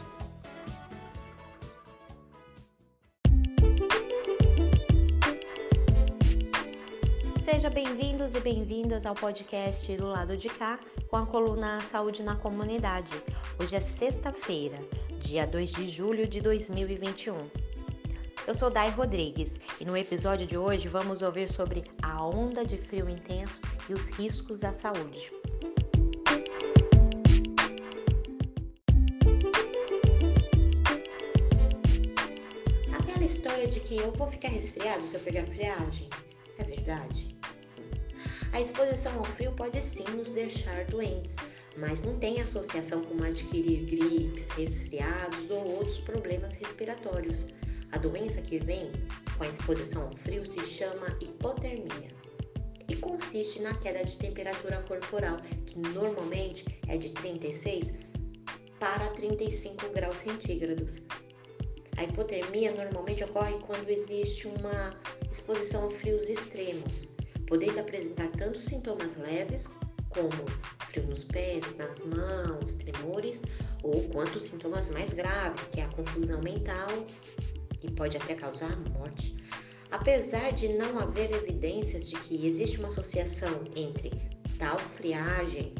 Sejam 7.41 7.73
bem-vindos 7.73 8.37
e 8.37 8.41
bem-vindas 8.41 9.05
ao 9.05 9.17
podcast 9.17 9.97
do 9.97 10.07
lado 10.07 10.37
de 10.37 10.49
cá 10.49 10.79
com 11.11 11.17
a 11.17 11.27
coluna 11.27 11.81
Saúde 11.81 12.23
na 12.23 12.37
Comunidade. 12.37 13.21
Hoje 13.61 13.75
é 13.75 13.81
sexta-feira, 13.81 14.79
dia 15.19 15.49
2 15.49 15.73
de 15.73 15.89
julho 15.89 16.29
de 16.29 16.41
2021. 16.41 17.35
Eu 18.47 18.55
sou 18.55 18.71
Dai 18.71 18.91
Rodrigues 18.91 19.59
e 19.81 19.85
no 19.85 19.97
episódio 19.97 20.47
de 20.47 20.57
hoje 20.57 20.87
vamos 20.87 21.23
ouvir 21.23 21.51
sobre 21.51 21.83
a 22.01 22.25
onda 22.25 22.65
de 22.65 22.79
frio 22.79 23.11
intenso 23.11 23.61
e 23.89 23.95
os 23.95 24.11
riscos 24.11 24.63
à 24.63 24.73
saúde. 24.73 25.33
História 33.59 33.68
de 33.68 33.81
que 33.81 33.97
eu 33.97 34.12
vou 34.12 34.31
ficar 34.31 34.49
resfriado 34.49 35.03
se 35.03 35.16
eu 35.16 35.21
pegar 35.21 35.44
friagem 35.47 36.09
é 36.59 36.62
verdade? 36.62 37.37
A 38.53 38.61
exposição 38.61 39.18
ao 39.18 39.25
frio 39.25 39.53
pode 39.53 39.83
sim 39.83 40.05
nos 40.16 40.33
deixar 40.33 40.85
doentes, 40.85 41.37
mas 41.77 42.03
não 42.03 42.16
tem 42.18 42.40
associação 42.40 43.03
com 43.03 43.23
adquirir 43.23 43.85
gripes, 43.85 44.49
resfriados 44.51 45.51
ou 45.51 45.77
outros 45.77 45.99
problemas 45.99 46.55
respiratórios. 46.55 47.47
A 47.92 47.99
doença 47.99 48.40
que 48.40 48.59
vem 48.59 48.92
com 49.37 49.42
a 49.42 49.49
exposição 49.49 50.03
ao 50.03 50.16
frio 50.16 50.51
se 50.51 50.64
chama 50.64 51.18
hipotermia 51.21 52.11
e 52.88 52.97
consiste 52.97 53.61
na 53.61 53.75
queda 53.75 54.05
de 54.05 54.16
temperatura 54.18 54.83
corporal, 54.83 55.38
que 55.66 55.79
normalmente 55.81 56.64
é 56.87 56.97
de 56.97 57.11
36 57.11 57.92
para 58.79 59.09
35 59.11 59.88
graus 59.90 60.18
centígrados. 60.18 61.03
A 61.99 62.05
hipotermia 62.05 62.71
normalmente 62.71 63.25
ocorre 63.25 63.59
quando 63.67 63.91
existe 63.91 64.47
uma 64.47 64.97
exposição 65.33 65.89
a 65.89 65.91
frios 65.91 66.29
extremos, 66.29 67.11
podendo 67.45 67.81
apresentar 67.81 68.29
tanto 68.39 68.57
sintomas 68.57 69.17
leves, 69.17 69.69
como 70.09 70.31
frio 70.87 71.09
nos 71.09 71.25
pés, 71.25 71.77
nas 71.77 71.99
mãos, 71.99 72.77
tremores, 72.77 73.43
ou 73.83 74.09
quanto 74.11 74.39
sintomas 74.39 74.91
mais 74.91 75.13
graves, 75.13 75.67
que 75.67 75.81
é 75.81 75.87
a 75.87 75.89
confusão 75.89 76.41
mental 76.41 76.89
e 77.83 77.91
pode 77.91 78.17
até 78.17 78.37
causar 78.37 78.79
morte. 78.91 79.35
Apesar 79.91 80.53
de 80.53 80.69
não 80.69 81.01
haver 81.01 81.33
evidências 81.33 82.09
de 82.09 82.15
que 82.21 82.47
existe 82.47 82.79
uma 82.79 82.91
associação 82.91 83.65
entre 83.75 84.13
tal 84.57 84.79
friagem 84.79 85.75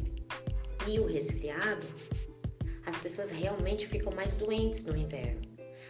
e 0.85 0.99
o 0.99 1.05
resfriado, 1.05 1.87
as 2.85 2.97
pessoas 2.97 3.29
realmente 3.29 3.87
ficam 3.87 4.11
mais 4.11 4.35
doentes 4.35 4.83
no 4.83 4.97
inverno. 4.97 5.48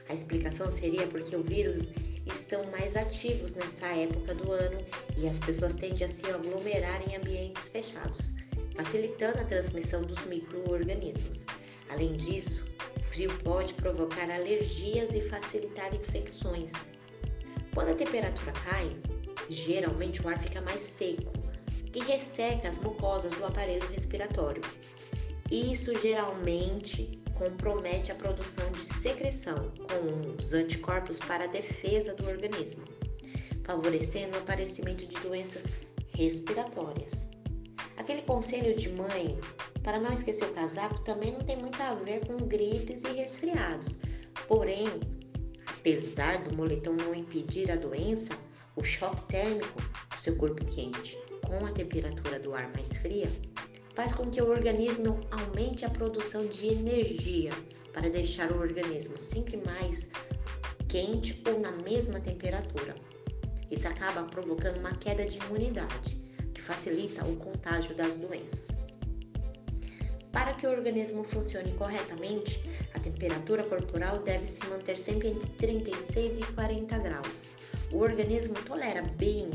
A 0.10 0.13
explicação 0.15 0.72
seria 0.72 1.06
porque 1.06 1.36
o 1.36 1.43
vírus 1.43 1.93
estão 2.26 2.63
mais 2.72 2.95
ativos 2.95 3.54
nessa 3.54 3.86
época 3.86 4.34
do 4.34 4.52
ano 4.52 4.84
e 5.15 5.30
as 5.30 5.38
pessoas 5.38 5.76
tendem 5.76 6.04
a 6.04 6.10
se 6.10 6.26
aglomerar 6.26 7.08
em 7.08 7.15
ambientes 7.15 7.67
fechados, 7.67 8.34
facilitando 8.76 9.39
a 9.39 9.45
transmissão 9.45 10.02
dos 10.02 10.26
micro-organismos. 10.26 11.45
Além 11.89 12.13
disso, 12.13 12.65
o 12.98 13.04
frio 13.04 13.30
pode 13.43 13.76
provocar 13.76 14.32
alergias 14.32 15.13
e 15.13 15.22
facilitar 15.22 15.93
infecções. 15.93 16.74
Quando 17.76 17.89
a 17.89 17.95
temperatura 17.95 18.52
cai, 18.52 18.89
geralmente 19.48 20.24
o 20.24 20.28
ar 20.28 20.41
fica 20.41 20.60
mais 20.62 20.80
seco, 20.80 21.32
que 21.93 22.00
resseca 22.00 22.67
as 22.67 22.80
mucosas 22.80 23.32
do 23.34 23.45
aparelho 23.45 23.88
respiratório. 23.89 24.63
Isso 25.52 25.95
geralmente 26.00 27.18
compromete 27.39 28.12
a 28.12 28.15
produção 28.15 28.69
de 28.73 28.84
secreção 28.84 29.71
com 29.88 30.36
os 30.38 30.54
anticorpos 30.54 31.17
para 31.17 31.45
a 31.45 31.47
defesa 31.47 32.13
do 32.13 32.28
organismo, 32.28 32.84
favorecendo 33.63 34.36
o 34.36 34.39
aparecimento 34.39 35.08
de 35.08 35.17
doenças 35.21 35.71
respiratórias. 36.13 37.25
Aquele 37.95 38.21
conselho 38.23 38.75
de 38.75 38.89
mãe 38.89 39.39
para 39.84 39.99
não 39.99 40.12
esquecer 40.12 40.45
o 40.45 40.54
casaco 40.54 40.99
também 41.04 41.32
não 41.32 41.39
tem 41.39 41.56
muito 41.56 41.82
a 41.82 41.95
ver 41.95 42.25
com 42.28 42.45
gripes 42.45 43.06
e 43.06 43.13
resfriados. 43.13 43.97
Porém, 44.47 44.88
apesar 45.65 46.43
do 46.43 46.54
moletom 46.56 46.93
não 46.93 47.15
impedir 47.15 47.71
a 47.71 47.78
doença, 47.78 48.38
o 48.75 48.84
choque 48.84 49.23
térmico 49.23 49.82
do 50.10 50.17
seu 50.17 50.36
corpo 50.36 50.63
quente 50.65 51.17
com 51.47 51.65
a 51.65 51.71
temperatura 51.71 52.38
do 52.38 52.54
ar 52.54 52.69
mais 52.73 52.97
fria 52.97 53.30
faz 54.00 54.14
com 54.14 54.32
que 54.32 54.42
o 54.42 54.50
organismo 54.50 55.20
aumente 55.30 55.84
a 55.84 55.90
produção 55.90 56.48
de 56.48 56.68
energia 56.68 57.52
para 57.92 58.10
deixar 58.10 58.50
o 58.50 58.62
organismo 58.62 59.20
sempre 59.20 59.58
mais 59.58 60.08
quente 60.88 61.44
ou 61.46 61.60
na 61.60 61.74
mesma 61.74 62.18
temperatura. 62.22 62.96
Isso 63.70 63.90
acaba 63.90 64.24
provocando 64.24 64.78
uma 64.78 64.96
queda 64.96 65.26
de 65.26 65.38
imunidade, 65.40 66.16
que 66.54 66.62
facilita 66.62 67.26
o 67.26 67.36
contágio 67.36 67.94
das 67.94 68.18
doenças. 68.18 68.78
Para 70.32 70.54
que 70.54 70.66
o 70.66 70.72
organismo 70.72 71.26
funcione 71.26 71.74
corretamente, 71.74 72.58
a 72.94 73.02
temperatura 73.02 73.64
corporal 73.64 74.20
deve 74.20 74.46
se 74.46 74.66
manter 74.68 74.98
sempre 74.98 75.28
entre 75.28 75.50
36 75.58 76.40
e 76.40 76.44
40 76.54 76.98
graus. 77.00 77.46
O 77.92 77.98
organismo 77.98 78.54
tolera 78.66 79.02
bem 79.18 79.52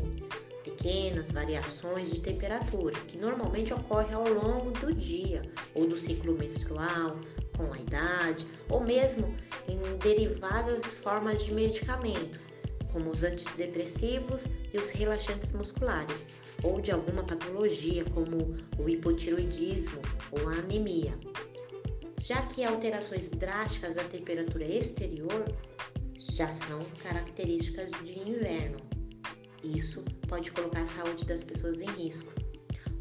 pequenas 0.85 1.31
variações 1.31 2.11
de 2.11 2.21
temperatura, 2.21 2.93
que 3.07 3.17
normalmente 3.17 3.73
ocorrem 3.73 4.13
ao 4.13 4.31
longo 4.31 4.69
do 4.69 4.93
dia 4.93 5.41
ou 5.73 5.87
do 5.87 5.97
ciclo 5.97 6.37
menstrual, 6.37 7.19
com 7.57 7.73
a 7.73 7.79
idade, 7.79 8.45
ou 8.69 8.81
mesmo 8.81 9.35
em 9.67 9.79
derivadas 9.97 10.93
formas 10.93 11.43
de 11.43 11.51
medicamentos, 11.55 12.51
como 12.93 13.09
os 13.09 13.23
antidepressivos 13.23 14.45
e 14.71 14.77
os 14.77 14.91
relaxantes 14.91 15.53
musculares, 15.53 16.29
ou 16.61 16.79
de 16.79 16.91
alguma 16.91 17.23
patologia 17.23 18.05
como 18.13 18.55
o 18.77 18.87
hipotiroidismo 18.87 20.03
ou 20.31 20.47
a 20.49 20.53
anemia. 20.53 21.17
Já 22.19 22.43
que 22.43 22.63
alterações 22.63 23.29
drásticas 23.29 23.95
da 23.95 24.03
temperatura 24.03 24.65
exterior 24.65 25.45
já 26.13 26.51
são 26.51 26.79
características 27.01 27.89
de 28.03 28.19
inverno. 28.19 28.94
Isso 29.73 30.03
pode 30.27 30.51
colocar 30.51 30.81
a 30.81 30.85
saúde 30.85 31.25
das 31.25 31.43
pessoas 31.43 31.81
em 31.81 31.89
risco. 31.91 32.31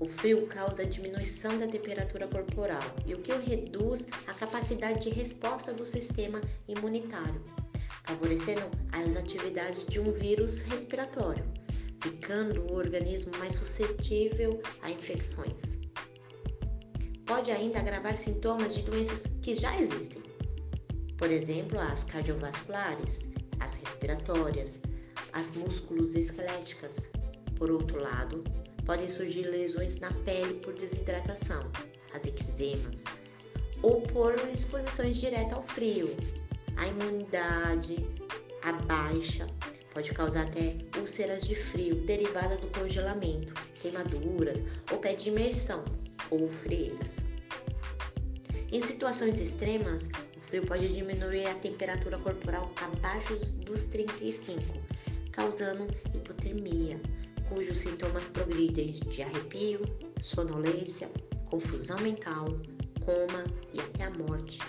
O 0.01 0.07
frio 0.07 0.47
causa 0.47 0.85
diminuição 0.85 1.59
da 1.59 1.69
temperatura 1.69 2.27
corporal 2.27 2.83
e 3.07 3.15
o 3.15 3.21
que 3.21 3.33
reduz 3.33 4.09
a 4.27 4.35
capacidade 4.35 5.03
de 5.03 5.11
resposta 5.11 5.73
do 5.73 5.85
sistema 5.85 6.41
imunitário, 6.67 7.41
favorecendo 8.05 8.63
as 8.93 9.15
atividades 9.17 9.87
de 9.87 10.01
um 10.01 10.11
vírus 10.11 10.63
respiratório, 10.63 11.45
ficando 12.01 12.63
o 12.73 12.75
organismo 12.75 13.33
mais 13.39 13.55
suscetível 13.55 14.61
a 14.83 14.91
infecções. 14.91 15.79
Pode 17.25 17.51
ainda 17.51 17.79
agravar 17.79 18.17
sintomas 18.17 18.75
de 18.75 18.83
doenças 18.83 19.25
que 19.43 19.55
já 19.55 19.79
existem, 19.81 20.23
por 21.17 21.31
exemplo, 21.31 21.79
as 21.79 22.05
cardiovasculares, 22.05 23.33
as 23.61 23.77
respiratórias, 23.77 24.83
as 25.33 25.51
músculos 25.53 26.15
esqueléticas. 26.15 27.11
Por 27.57 27.71
outro 27.71 28.01
lado, 28.01 28.45
podem 28.85 29.09
surgir 29.09 29.43
lesões 29.43 29.97
na 29.97 30.13
pele 30.25 30.55
por 30.61 30.75
desidratação, 30.75 31.71
as 32.13 32.27
eczemas, 32.27 33.05
ou 33.83 34.01
por 34.03 34.35
exposições 34.53 35.21
diretas 35.21 35.53
ao 35.53 35.63
frio. 35.63 36.15
A 36.77 36.87
imunidade, 36.89 38.05
a 38.63 38.73
baixa, 38.73 39.47
Pode 39.95 40.11
causar 40.11 40.43
até 40.49 40.75
úlceras 40.99 41.47
de 41.47 41.55
frio 41.55 41.95
derivada 41.95 42.57
do 42.57 42.67
congelamento, 42.77 43.55
queimaduras 43.81 44.65
ou 44.91 44.99
pé 44.99 45.15
de 45.15 45.29
imersão 45.29 45.85
ou 46.31 46.51
frieiras. 46.51 47.25
Em 48.73 48.81
situações 48.81 49.41
extremas, 49.41 50.11
o 50.37 50.41
frio 50.41 50.67
pode 50.67 50.93
diminuir 50.93 51.47
a 51.47 51.55
temperatura 51.55 52.19
corporal 52.19 52.73
abaixo 52.83 53.37
dos 53.61 53.85
35, 53.85 54.61
causando 55.35 55.89
hipotermia, 56.15 57.01
cujos 57.49 57.81
sintomas 57.81 58.29
progridem 58.29 58.93
de 58.93 59.23
arrepio, 59.23 59.81
sonolência, 60.23 61.11
confusão 61.51 61.99
mental, 62.01 62.47
coma 63.05 63.45
e 63.73 63.81
até 63.81 64.05
a 64.05 64.11
morte. 64.11 64.61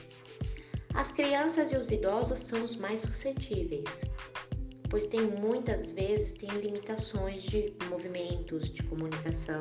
As 0.95 1.11
crianças 1.11 1.71
e 1.71 1.77
os 1.77 1.91
idosos 1.91 2.39
são 2.39 2.63
os 2.63 2.77
mais 2.77 3.01
suscetíveis, 3.01 4.05
pois 4.89 5.05
tem 5.05 5.21
muitas 5.21 5.91
vezes 5.91 6.33
têm 6.33 6.49
limitações 6.49 7.43
de 7.43 7.71
movimentos, 7.89 8.69
de 8.69 8.81
comunicação. 8.83 9.59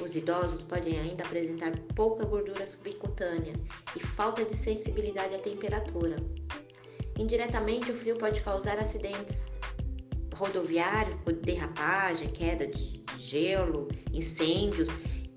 Os 0.00 0.14
idosos 0.14 0.62
podem 0.62 0.98
ainda 0.98 1.24
apresentar 1.24 1.72
pouca 1.96 2.24
gordura 2.24 2.66
subcutânea 2.66 3.54
e 3.96 4.00
falta 4.00 4.44
de 4.44 4.54
sensibilidade 4.54 5.34
à 5.34 5.38
temperatura. 5.38 6.16
Indiretamente, 7.16 7.92
o 7.92 7.94
frio 7.94 8.16
pode 8.16 8.40
causar 8.40 8.76
acidentes 8.78 9.50
rodoviários, 10.34 11.16
derrapagem, 11.42 12.28
queda 12.28 12.66
de 12.66 13.02
gelo, 13.18 13.88
incêndios 14.12 14.88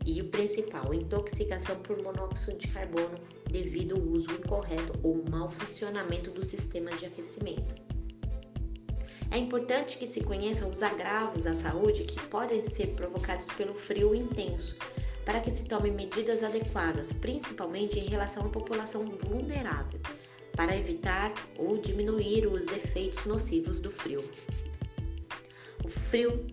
e 0.05 0.21
o 0.21 0.29
principal, 0.29 0.93
intoxicação 0.93 1.75
por 1.79 2.01
monóxido 2.01 2.57
de 2.57 2.67
carbono 2.67 3.15
devido 3.49 3.95
ao 3.95 4.01
uso 4.01 4.31
incorreto 4.31 4.93
ou 5.03 5.23
mau 5.29 5.49
funcionamento 5.49 6.31
do 6.31 6.43
sistema 6.43 6.91
de 6.91 7.05
aquecimento. 7.05 7.75
É 9.31 9.37
importante 9.37 9.97
que 9.97 10.07
se 10.07 10.23
conheçam 10.23 10.69
os 10.69 10.81
agravos 10.81 11.45
à 11.45 11.53
saúde 11.53 12.05
que 12.05 12.19
podem 12.27 12.61
ser 12.61 12.87
provocados 12.95 13.47
pelo 13.47 13.75
frio 13.75 14.15
intenso, 14.15 14.77
para 15.25 15.41
que 15.41 15.51
se 15.51 15.65
tomem 15.65 15.91
medidas 15.91 16.43
adequadas, 16.43 17.11
principalmente 17.11 17.99
em 17.99 18.07
relação 18.07 18.45
à 18.45 18.49
população 18.49 19.05
vulnerável, 19.05 19.99
para 20.55 20.77
evitar 20.77 21.33
ou 21.57 21.77
diminuir 21.77 22.47
os 22.47 22.67
efeitos 22.69 23.25
nocivos 23.25 23.81
do 23.81 23.91
frio. 23.91 24.23
O 25.87 25.89
frio 25.89 26.45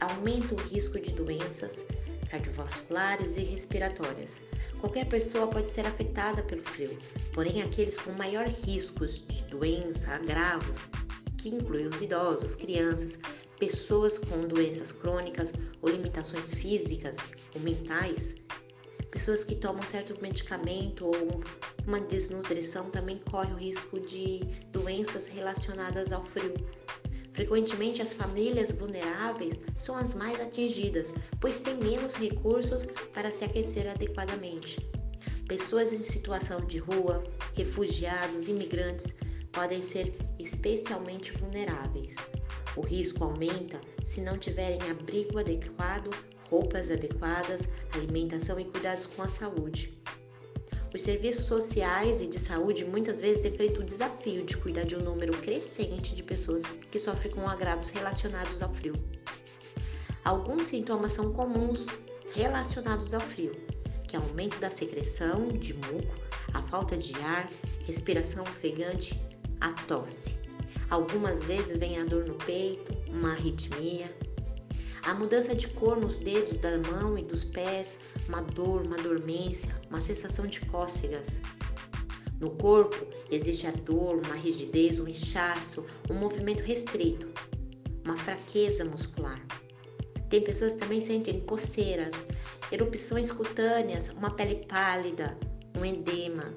aumenta 0.00 0.56
o 0.56 0.58
risco 0.58 0.98
de 0.98 1.12
doenças 1.12 1.86
cardiovasculares 2.28 3.36
e 3.36 3.42
respiratórias. 3.42 4.40
Qualquer 4.80 5.06
pessoa 5.08 5.46
pode 5.46 5.68
ser 5.68 5.86
afetada 5.86 6.42
pelo 6.42 6.62
frio, 6.62 6.98
porém 7.32 7.62
aqueles 7.62 8.00
com 8.00 8.10
maior 8.14 8.48
riscos 8.48 9.24
de 9.28 9.44
doença, 9.44 10.14
agravos, 10.14 10.88
que 11.38 11.50
inclui 11.50 11.86
os 11.86 12.02
idosos, 12.02 12.56
crianças, 12.56 13.20
pessoas 13.60 14.18
com 14.18 14.48
doenças 14.48 14.90
crônicas 14.90 15.52
ou 15.80 15.88
limitações 15.88 16.52
físicas 16.52 17.18
ou 17.54 17.60
mentais, 17.60 18.34
pessoas 19.12 19.44
que 19.44 19.54
tomam 19.54 19.84
certo 19.84 20.20
medicamento 20.20 21.06
ou 21.06 21.40
uma 21.86 22.00
desnutrição 22.00 22.90
também 22.90 23.18
correm 23.30 23.54
o 23.54 23.58
risco 23.58 24.00
de 24.00 24.40
doenças 24.72 25.28
relacionadas 25.28 26.12
ao 26.12 26.24
frio. 26.24 26.52
Frequentemente, 27.32 28.02
as 28.02 28.12
famílias 28.12 28.72
vulneráveis 28.72 29.58
são 29.78 29.96
as 29.96 30.14
mais 30.14 30.38
atingidas, 30.40 31.14
pois 31.40 31.60
têm 31.60 31.76
menos 31.76 32.14
recursos 32.14 32.86
para 33.14 33.30
se 33.30 33.44
aquecer 33.44 33.88
adequadamente. 33.88 34.78
Pessoas 35.48 35.92
em 35.92 36.02
situação 36.02 36.64
de 36.66 36.78
rua, 36.78 37.22
refugiados, 37.54 38.48
imigrantes 38.48 39.16
podem 39.50 39.82
ser 39.82 40.14
especialmente 40.38 41.32
vulneráveis. 41.32 42.16
O 42.76 42.80
risco 42.80 43.24
aumenta 43.24 43.80
se 44.04 44.20
não 44.20 44.38
tiverem 44.38 44.80
abrigo 44.90 45.38
adequado, 45.38 46.10
roupas 46.50 46.90
adequadas, 46.90 47.68
alimentação 47.92 48.58
e 48.58 48.64
cuidados 48.64 49.06
com 49.06 49.22
a 49.22 49.28
saúde. 49.28 49.98
Os 50.94 51.00
serviços 51.00 51.46
sociais 51.46 52.20
e 52.20 52.26
de 52.26 52.38
saúde 52.38 52.84
muitas 52.84 53.18
vezes 53.18 53.46
enfrentam 53.46 53.80
o 53.80 53.86
desafio 53.86 54.44
de 54.44 54.58
cuidar 54.58 54.84
de 54.84 54.94
um 54.94 55.00
número 55.00 55.32
crescente 55.38 56.14
de 56.14 56.22
pessoas 56.22 56.64
que 56.90 56.98
sofrem 56.98 57.32
com 57.32 57.48
agravos 57.48 57.88
relacionados 57.88 58.62
ao 58.62 58.72
frio. 58.72 58.94
Alguns 60.22 60.66
sintomas 60.66 61.14
são 61.14 61.32
comuns 61.32 61.86
relacionados 62.34 63.14
ao 63.14 63.20
frio, 63.20 63.52
que 64.06 64.16
é 64.16 64.18
o 64.18 64.22
aumento 64.22 64.58
da 64.60 64.70
secreção 64.70 65.48
de 65.48 65.72
muco, 65.72 66.14
a 66.52 66.60
falta 66.60 66.96
de 66.96 67.14
ar, 67.20 67.48
respiração 67.84 68.44
ofegante, 68.44 69.18
a 69.62 69.72
tosse. 69.84 70.38
Algumas 70.90 71.42
vezes 71.42 71.78
vem 71.78 71.98
a 71.98 72.04
dor 72.04 72.26
no 72.26 72.34
peito, 72.34 72.92
uma 73.08 73.32
arritmia. 73.32 74.14
A 75.04 75.14
mudança 75.14 75.52
de 75.54 75.66
cor 75.66 75.96
nos 75.96 76.18
dedos 76.18 76.58
da 76.58 76.78
mão 76.78 77.18
e 77.18 77.24
dos 77.24 77.42
pés, 77.42 77.98
uma 78.28 78.40
dor, 78.40 78.86
uma 78.86 78.96
dormência, 78.96 79.74
uma 79.90 80.00
sensação 80.00 80.46
de 80.46 80.60
cócegas. 80.60 81.42
No 82.38 82.50
corpo 82.50 83.06
existe 83.28 83.66
a 83.66 83.72
dor, 83.72 84.22
uma 84.24 84.36
rigidez, 84.36 85.00
um 85.00 85.08
inchaço, 85.08 85.84
um 86.08 86.14
movimento 86.14 86.62
restrito, 86.62 87.28
uma 88.04 88.16
fraqueza 88.16 88.84
muscular. 88.84 89.44
Tem 90.28 90.40
pessoas 90.40 90.74
que 90.74 90.78
também 90.78 91.00
sentem 91.00 91.40
coceiras, 91.40 92.28
erupções 92.70 93.32
cutâneas, 93.32 94.08
uma 94.10 94.30
pele 94.30 94.64
pálida, 94.66 95.36
um 95.76 95.84
edema. 95.84 96.54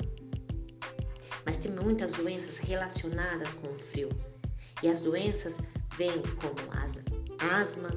Mas 1.46 1.58
tem 1.58 1.72
muitas 1.72 2.14
doenças 2.14 2.60
relacionadas 2.60 3.56
com 3.56 3.68
o 3.68 3.80
frio. 3.80 4.10
E 4.84 4.88
as 4.88 5.02
doenças 5.02 5.60
vêm 5.98 6.22
como 6.40 6.56
asma, 7.54 7.92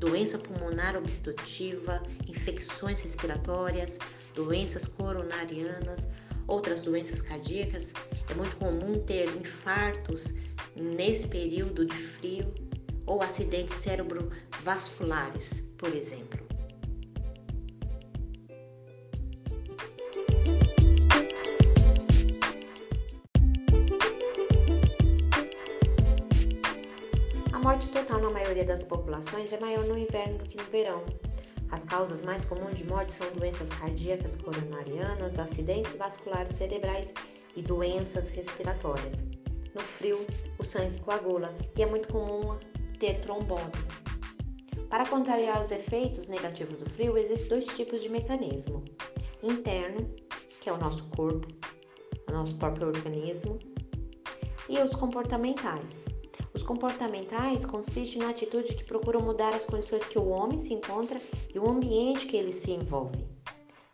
doença 0.00 0.38
pulmonar 0.38 0.96
obstrutiva, 0.96 2.02
infecções 2.26 3.00
respiratórias, 3.02 3.98
doenças 4.34 4.88
coronarianas, 4.88 6.08
outras 6.48 6.82
doenças 6.82 7.20
cardíacas. 7.20 7.92
É 8.28 8.34
muito 8.34 8.56
comum 8.56 8.98
ter 9.04 9.28
infartos 9.36 10.34
nesse 10.74 11.28
período 11.28 11.84
de 11.84 11.96
frio 11.96 12.52
ou 13.06 13.22
acidentes 13.22 13.74
cerebrovasculares, 13.74 15.60
por 15.76 15.94
exemplo. 15.94 16.49
Na 28.30 28.38
maioria 28.38 28.64
das 28.64 28.84
populações 28.84 29.52
é 29.52 29.58
maior 29.58 29.84
no 29.84 29.98
inverno 29.98 30.38
do 30.38 30.44
que 30.44 30.56
no 30.56 30.62
verão. 30.70 31.04
As 31.72 31.82
causas 31.82 32.22
mais 32.22 32.44
comuns 32.44 32.78
de 32.78 32.84
morte 32.84 33.10
são 33.10 33.28
doenças 33.32 33.68
cardíacas 33.70 34.36
coronarianas, 34.36 35.36
acidentes 35.36 35.96
vasculares 35.96 36.54
cerebrais 36.54 37.12
e 37.56 37.62
doenças 37.62 38.28
respiratórias. 38.28 39.24
No 39.74 39.80
frio, 39.80 40.24
o 40.58 40.64
sangue 40.64 41.00
coagula 41.00 41.52
e 41.76 41.82
é 41.82 41.86
muito 41.86 42.08
comum 42.08 42.56
ter 43.00 43.20
tromboses. 43.20 44.04
Para 44.88 45.06
contrariar 45.06 45.60
os 45.60 45.72
efeitos 45.72 46.28
negativos 46.28 46.78
do 46.78 46.88
frio, 46.88 47.18
existem 47.18 47.48
dois 47.48 47.66
tipos 47.66 48.00
de 48.00 48.08
mecanismo: 48.08 48.84
interno, 49.42 50.08
que 50.60 50.68
é 50.68 50.72
o 50.72 50.78
nosso 50.78 51.04
corpo, 51.16 51.48
o 52.28 52.32
nosso 52.32 52.56
próprio 52.58 52.86
organismo, 52.86 53.58
e 54.68 54.78
os 54.78 54.94
comportamentais. 54.94 56.06
Os 56.60 56.66
comportamentais 56.66 57.64
consistem 57.64 58.20
na 58.20 58.28
atitude 58.28 58.74
que 58.74 58.84
procuram 58.84 59.22
mudar 59.22 59.54
as 59.54 59.64
condições 59.64 60.06
que 60.06 60.18
o 60.18 60.28
homem 60.28 60.60
se 60.60 60.74
encontra 60.74 61.18
e 61.54 61.58
o 61.58 61.66
ambiente 61.66 62.26
que 62.26 62.36
ele 62.36 62.52
se 62.52 62.70
envolve. 62.70 63.24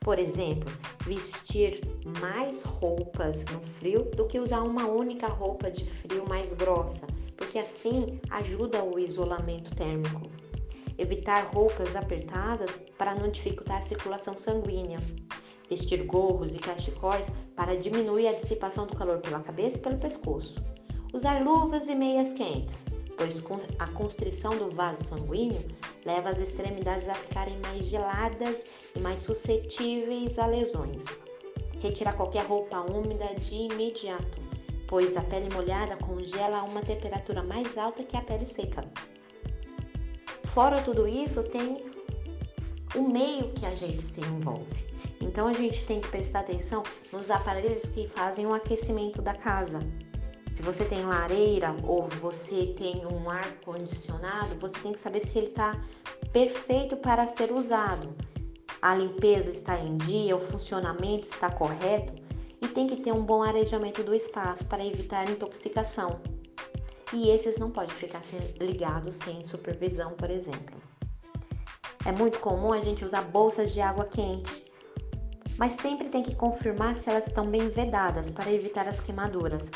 Por 0.01 0.19
exemplo, 0.19 0.69
vestir 1.05 1.81
mais 2.21 2.65
roupas 2.65 3.45
no 3.45 3.63
frio 3.63 4.11
do 4.17 4.27
que 4.27 4.41
usar 4.41 4.63
uma 4.63 4.85
única 4.85 5.29
roupa 5.29 5.71
de 5.71 5.89
frio 5.89 6.29
mais 6.29 6.55
grossa, 6.55 7.07
porque 7.37 7.57
assim 7.57 8.21
ajuda 8.31 8.83
o 8.83 8.99
isolamento 8.99 9.73
térmico. 9.77 10.23
Evitar 10.99 11.47
roupas 11.55 11.95
apertadas 11.95 12.73
para 12.99 13.15
não 13.15 13.31
dificultar 13.31 13.79
a 13.79 13.83
circulação 13.83 14.37
sanguínea. 14.37 14.99
Vestir 15.71 16.03
gorros 16.03 16.57
e 16.57 16.59
cachecóis 16.59 17.31
para 17.55 17.77
diminuir 17.77 18.27
a 18.27 18.33
dissipação 18.33 18.89
do 18.89 18.97
calor 18.97 19.21
pela 19.21 19.39
cabeça 19.39 19.79
e 19.79 19.83
pelo 19.83 19.99
pescoço. 19.99 20.61
Usar 21.17 21.43
luvas 21.43 21.89
e 21.89 21.95
meias 21.95 22.35
quentes, 22.35 22.85
pois 23.17 23.43
a 23.79 23.89
constrição 23.93 24.55
do 24.55 24.71
vaso 24.71 25.03
sanguíneo 25.03 25.65
leva 26.05 26.29
as 26.29 26.37
extremidades 26.37 27.09
a 27.09 27.15
ficarem 27.15 27.59
mais 27.61 27.87
geladas 27.87 28.67
e 28.95 29.01
mais 29.01 29.21
suscetíveis 29.21 30.39
a 30.39 30.47
lesões. 30.47 31.07
Retirar 31.81 32.13
qualquer 32.19 32.45
roupa 32.45 32.83
úmida 32.83 33.35
de 33.37 33.55
imediato, 33.55 34.43
pois 34.87 35.17
a 35.17 35.23
pele 35.23 35.49
molhada 35.55 35.97
congela 35.97 36.59
a 36.59 36.65
uma 36.65 36.83
temperatura 36.83 37.43
mais 37.43 37.79
alta 37.79 38.05
que 38.05 38.15
a 38.15 38.21
pele 38.21 38.45
seca. 38.45 38.85
Fora 40.45 40.83
tudo 40.83 41.09
isso, 41.09 41.43
tem 41.45 41.83
o 42.95 43.01
meio 43.01 43.55
que 43.55 43.65
a 43.65 43.75
gente 43.75 44.03
se 44.03 44.21
envolve. 44.21 44.85
Então 45.23 45.49
a 45.49 45.55
gente 45.55 45.83
tem 45.85 45.99
que 45.99 46.09
prestar 46.09 46.41
atenção 46.41 46.83
nos 47.11 47.31
aparelhos 47.31 47.89
que 47.89 48.07
fazem 48.07 48.47
o 48.47 48.53
aquecimento 48.53 49.23
da 49.23 49.35
casa, 49.35 49.81
se 50.51 50.63
você 50.63 50.85
tem 50.85 51.05
lareira 51.05 51.77
ou 51.85 52.09
você 52.21 52.67
tem 52.79 53.05
um 53.07 53.29
ar 53.29 53.53
condicionado, 53.61 54.55
você 54.59 54.79
tem 54.81 54.93
que 54.93 54.99
saber 54.99 55.21
se 55.21 55.39
ele 55.39 55.49
está 55.49 55.81
perfeito 56.33 56.97
para 56.97 57.27
ser 57.27 57.53
usado. 57.53 58.15
A 58.81 58.95
limpeza 58.95 59.51
está 59.51 59.79
em 59.79 59.97
dia, 59.97 60.37
o 60.37 60.41
funcionamento 60.41 61.25
está 61.25 61.51
correto 61.51 62.15
e 62.61 62.69
tem 62.69 62.87
que 62.87 62.97
ter 62.97 63.13
um 63.13 63.25
bom 63.25 63.43
arejamento 63.43 64.03
do 64.03 64.15
espaço 64.15 64.65
para 64.67 64.85
evitar 64.85 65.29
intoxicação. 65.29 66.21
E 67.13 67.31
esses 67.31 67.59
não 67.59 67.71
podem 67.71 67.95
ficar 67.95 68.21
ligados 68.61 69.15
sem 69.15 69.43
supervisão, 69.43 70.13
por 70.13 70.31
exemplo. 70.31 70.77
É 72.05 72.13
muito 72.13 72.39
comum 72.41 72.73
a 72.73 72.81
gente 72.81 73.05
usar 73.05 73.23
bolsas 73.23 73.73
de 73.73 73.81
água 73.81 74.05
quente, 74.05 74.65
mas 75.59 75.73
sempre 75.73 76.09
tem 76.09 76.23
que 76.23 76.35
confirmar 76.35 76.95
se 76.95 77.11
elas 77.11 77.27
estão 77.27 77.47
bem 77.47 77.69
vedadas 77.69 78.31
para 78.31 78.53
evitar 78.53 78.87
as 78.87 79.01
queimaduras. 79.01 79.71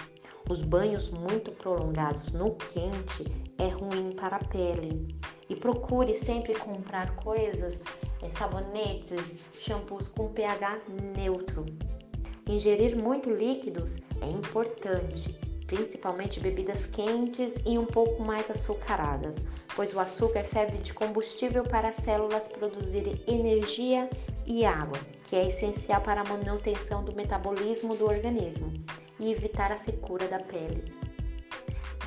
Os 0.51 0.63
banhos 0.63 1.11
muito 1.11 1.53
prolongados 1.53 2.33
no 2.33 2.57
quente 2.57 3.25
é 3.57 3.69
ruim 3.69 4.11
para 4.17 4.35
a 4.35 4.45
pele. 4.45 5.17
E 5.49 5.55
procure 5.55 6.17
sempre 6.17 6.55
comprar 6.55 7.15
coisas, 7.15 7.79
é, 8.21 8.29
sabonetes, 8.31 9.39
shampoos 9.61 10.09
com 10.09 10.27
pH 10.33 10.81
neutro. 11.17 11.65
Ingerir 12.49 12.97
muito 12.97 13.31
líquidos 13.31 13.99
é 14.21 14.27
importante, 14.27 15.39
principalmente 15.69 16.41
bebidas 16.41 16.85
quentes 16.85 17.55
e 17.65 17.79
um 17.79 17.87
pouco 17.87 18.21
mais 18.21 18.51
açucaradas, 18.51 19.45
pois 19.77 19.95
o 19.95 20.01
açúcar 20.01 20.45
serve 20.45 20.79
de 20.79 20.93
combustível 20.93 21.63
para 21.63 21.91
as 21.91 21.97
células 21.97 22.49
produzirem 22.49 23.23
energia 23.29 24.11
e 24.45 24.65
água, 24.65 24.99
que 25.23 25.37
é 25.37 25.47
essencial 25.47 26.01
para 26.01 26.23
a 26.23 26.25
manutenção 26.25 27.05
do 27.05 27.15
metabolismo 27.15 27.95
do 27.95 28.05
organismo 28.05 28.73
e 29.21 29.31
evitar 29.31 29.71
a 29.71 29.79
secura 29.79 30.27
da 30.27 30.41
pele. 30.41 30.83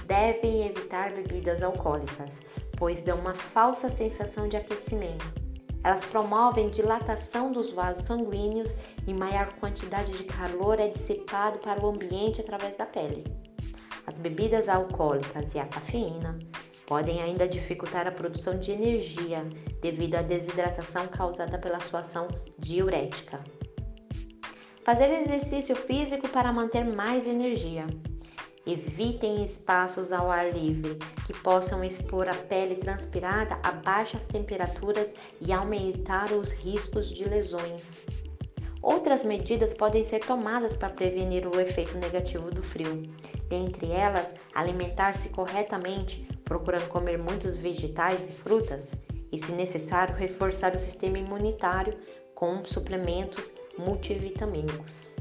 Devem 0.05 0.67
evitar 0.67 1.13
bebidas 1.13 1.63
alcoólicas, 1.63 2.41
pois 2.77 3.03
dão 3.03 3.19
uma 3.19 3.33
falsa 3.33 3.89
sensação 3.89 4.49
de 4.49 4.57
aquecimento. 4.57 5.43
Elas 5.83 6.03
promovem 6.05 6.69
dilatação 6.69 7.51
dos 7.51 7.71
vasos 7.71 8.05
sanguíneos 8.05 8.73
e 9.05 9.13
maior 9.13 9.53
quantidade 9.53 10.11
de 10.13 10.23
calor 10.23 10.79
é 10.79 10.87
dissipado 10.87 11.59
para 11.59 11.83
o 11.85 11.89
ambiente 11.89 12.41
através 12.41 12.75
da 12.75 12.85
pele. 12.85 13.23
As 14.07 14.17
bebidas 14.17 14.67
alcoólicas 14.67 15.53
e 15.53 15.59
a 15.59 15.65
cafeína 15.65 16.37
podem 16.85 17.21
ainda 17.21 17.47
dificultar 17.47 18.07
a 18.07 18.11
produção 18.11 18.57
de 18.59 18.71
energia 18.71 19.47
devido 19.81 20.15
à 20.15 20.21
desidratação 20.21 21.07
causada 21.07 21.57
pela 21.57 21.79
sua 21.79 22.01
ação 22.01 22.27
diurética. 22.57 23.41
Fazer 24.83 25.21
exercício 25.21 25.77
físico 25.77 26.27
para 26.27 26.51
manter 26.51 26.83
mais 26.83 27.25
energia. 27.25 27.87
Evitem 28.65 29.45
espaços 29.45 30.11
ao 30.11 30.29
ar 30.29 30.51
livre 30.51 30.97
que 31.25 31.31
possam 31.31 31.85
expor 31.85 32.27
a 32.27 32.33
pele 32.33 32.75
transpirada 32.75 33.57
a 33.63 33.71
baixas 33.71 34.27
temperaturas 34.27 35.13
e 35.39 35.53
aumentar 35.53 36.33
os 36.33 36.51
riscos 36.51 37.09
de 37.09 37.23
lesões. 37.23 38.05
Outras 38.81 39.23
medidas 39.23 39.73
podem 39.73 40.03
ser 40.03 40.19
tomadas 40.19 40.75
para 40.75 40.89
prevenir 40.89 41.47
o 41.47 41.61
efeito 41.61 41.97
negativo 41.97 42.51
do 42.51 42.61
frio. 42.61 43.03
Dentre 43.47 43.89
elas, 43.89 44.35
alimentar-se 44.53 45.29
corretamente, 45.29 46.27
procurando 46.43 46.89
comer 46.89 47.17
muitos 47.17 47.55
vegetais 47.55 48.29
e 48.29 48.33
frutas, 48.33 48.95
e, 49.31 49.37
se 49.37 49.53
necessário, 49.53 50.13
reforçar 50.13 50.75
o 50.75 50.79
sistema 50.79 51.17
imunitário 51.17 51.97
com 52.35 52.65
suplementos 52.65 53.62
multivitamínicos. 53.77 55.15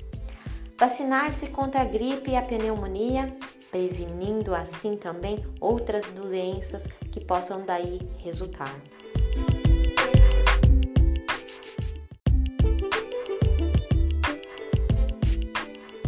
Vacinar-se 0.78 1.46
contra 1.48 1.82
a 1.82 1.84
gripe 1.84 2.32
e 2.32 2.36
a 2.36 2.42
pneumonia, 2.42 3.34
prevenindo 3.70 4.54
assim 4.54 4.96
também 4.96 5.44
outras 5.60 6.04
doenças 6.12 6.86
que 7.10 7.24
possam 7.24 7.64
daí 7.64 8.00
resultar. 8.18 8.74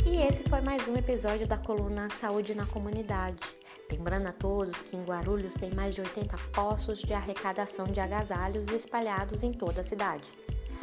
E 0.04 0.16
esse 0.28 0.42
foi 0.48 0.60
mais 0.60 0.88
um 0.88 0.96
episódio 0.96 1.46
da 1.46 1.56
coluna 1.56 2.10
Saúde 2.10 2.54
na 2.54 2.66
Comunidade. 2.66 3.42
Lembrando 3.90 4.26
a 4.26 4.32
todos 4.32 4.82
que 4.82 4.96
em 4.96 5.04
Guarulhos 5.04 5.54
tem 5.54 5.70
mais 5.72 5.94
de 5.94 6.00
80 6.00 6.36
postos 6.52 6.98
de 6.98 7.14
arrecadação 7.14 7.86
de 7.86 8.00
agasalhos 8.00 8.68
espalhados 8.68 9.44
em 9.44 9.52
toda 9.52 9.82
a 9.82 9.84
cidade. 9.84 10.28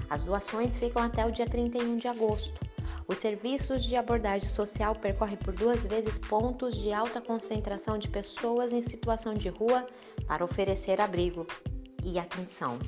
As 0.09 0.23
doações 0.23 0.77
ficam 0.77 1.01
até 1.01 1.25
o 1.25 1.31
dia 1.31 1.45
31 1.45 1.97
de 1.97 2.07
agosto. 2.07 2.59
Os 3.07 3.17
serviços 3.17 3.83
de 3.83 3.95
abordagem 3.95 4.47
social 4.47 4.95
percorrem 4.95 5.37
por 5.37 5.53
duas 5.53 5.85
vezes 5.85 6.17
pontos 6.17 6.75
de 6.75 6.93
alta 6.93 7.19
concentração 7.19 7.97
de 7.97 8.07
pessoas 8.07 8.71
em 8.71 8.81
situação 8.81 9.33
de 9.33 9.49
rua 9.49 9.85
para 10.27 10.45
oferecer 10.45 11.01
abrigo 11.01 11.45
e 12.05 12.17
atenção. 12.17 12.79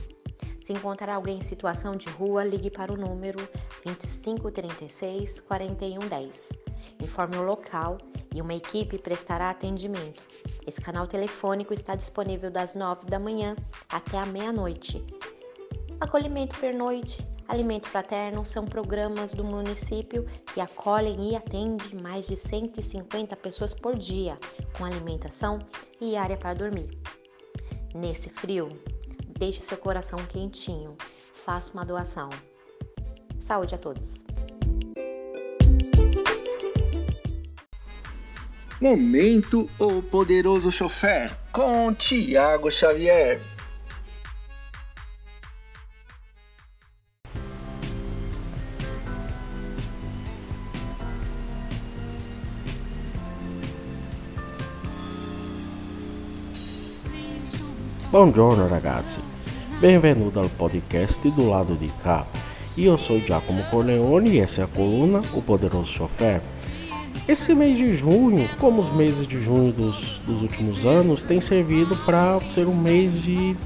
Se 0.63 0.71
encontrar 0.71 1.13
alguém 1.13 1.39
em 1.39 1.41
situação 1.41 1.93
de 1.95 2.07
rua, 2.07 2.45
ligue 2.45 2.71
para 2.71 2.93
o 2.93 2.97
número 2.97 3.37
2536 3.83 5.41
4110. 5.41 6.49
Informe 7.01 7.35
o 7.35 7.43
local 7.43 7.97
e 8.33 8.41
uma 8.41 8.53
equipe 8.53 8.97
prestará 8.97 9.49
atendimento. 9.49 10.23
Esse 10.65 10.79
canal 10.79 11.05
telefônico 11.05 11.73
está 11.73 11.95
disponível 11.95 12.49
das 12.49 12.75
9 12.75 13.07
da 13.07 13.19
manhã 13.19 13.57
até 13.89 14.17
a 14.17 14.25
meia-noite. 14.25 15.05
Acolhimento 16.03 16.59
pernoite, 16.59 17.25
alimento 17.47 17.87
fraterno 17.87 18.43
são 18.43 18.65
programas 18.65 19.33
do 19.33 19.41
município 19.41 20.25
que 20.53 20.59
acolhem 20.59 21.31
e 21.31 21.35
atendem 21.37 22.01
mais 22.01 22.27
de 22.27 22.35
150 22.35 23.37
pessoas 23.37 23.73
por 23.73 23.97
dia, 23.97 24.37
com 24.77 24.83
alimentação 24.83 25.59
e 26.01 26.17
área 26.17 26.35
para 26.35 26.55
dormir. 26.55 26.89
Nesse 27.95 28.29
frio, 28.29 28.67
deixe 29.39 29.61
seu 29.61 29.77
coração 29.77 30.19
quentinho. 30.25 30.97
Faça 31.33 31.71
uma 31.71 31.85
doação. 31.85 32.29
Saúde 33.39 33.73
a 33.73 33.77
todos! 33.77 34.25
Momento 38.81 39.69
O 39.79 40.01
Poderoso 40.01 40.69
Chofer 40.69 41.31
com 41.53 41.93
Tiago 41.93 42.69
Xavier. 42.69 43.52
Buongiorno 58.13 58.67
ragazzi, 58.67 59.19
benvenuto 59.79 60.39
al 60.39 60.51
podcast 60.55 61.33
do 61.33 61.49
lado 61.49 61.75
di 61.75 61.91
cá. 62.03 62.27
Io 62.77 62.95
sou 62.95 63.19
Giacomo 63.19 63.63
Corleone 63.71 64.29
e 64.29 64.39
essa 64.39 64.61
é 64.61 64.63
a 64.65 64.67
coluna 64.67 65.19
O 65.33 65.41
Poderoso 65.41 65.91
Chofer. 65.91 66.39
Esse 67.27 67.55
mês 67.55 67.75
de 67.75 67.95
junho, 67.95 68.47
como 68.59 68.79
os 68.79 68.91
meses 68.91 69.25
de 69.25 69.41
junho 69.41 69.73
dos, 69.73 70.21
dos 70.27 70.43
últimos 70.43 70.85
anos, 70.85 71.23
tem 71.23 71.41
servido 71.41 71.95
para 72.05 72.39
ser 72.51 72.67
um 72.67 72.77
mês 72.77 73.23
de 73.23 73.57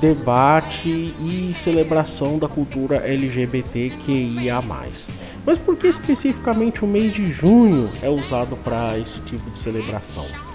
debate 0.00 1.14
e 1.20 1.52
celebração 1.54 2.40
da 2.40 2.48
cultura 2.48 2.96
LGBTQIA+. 3.06 4.60
Mas 5.46 5.58
por 5.58 5.76
que 5.76 5.86
especificamente 5.86 6.84
o 6.84 6.88
mês 6.88 7.14
de 7.14 7.30
junho 7.30 7.88
é 8.02 8.08
usado 8.08 8.56
para 8.56 8.98
esse 8.98 9.20
tipo 9.20 9.48
de 9.48 9.60
celebração? 9.60 10.49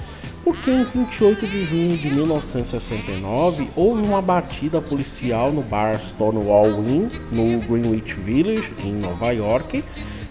Porque 0.45 0.69
em 0.69 0.83
28 0.83 1.47
de 1.47 1.65
junho 1.65 1.97
de 1.97 2.07
1969 2.07 3.67
houve 3.75 4.03
uma 4.03 4.21
batida 4.21 4.79
policial 4.79 5.51
no 5.51 5.63
bar 5.63 5.99
Stonewall 5.99 6.69
Inn, 6.87 7.07
no 7.31 7.59
Greenwich 7.61 8.13
Village, 8.13 8.71
em 8.83 8.93
Nova 8.93 9.31
York, 9.31 9.83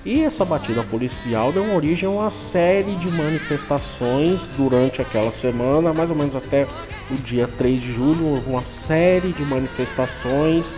e 0.04 0.22
essa 0.22 0.44
batida 0.44 0.84
policial 0.84 1.52
deu 1.52 1.74
origem 1.74 2.08
a 2.08 2.12
uma 2.12 2.30
série 2.30 2.94
de 2.94 3.10
manifestações 3.10 4.48
durante 4.56 5.02
aquela 5.02 5.32
semana, 5.32 5.92
mais 5.92 6.10
ou 6.10 6.16
menos 6.16 6.36
até 6.36 6.64
o 7.10 7.14
dia 7.16 7.48
3 7.58 7.82
de 7.82 7.92
julho, 7.92 8.26
houve 8.26 8.48
uma 8.48 8.62
série 8.62 9.32
de 9.32 9.42
manifestações 9.42 10.76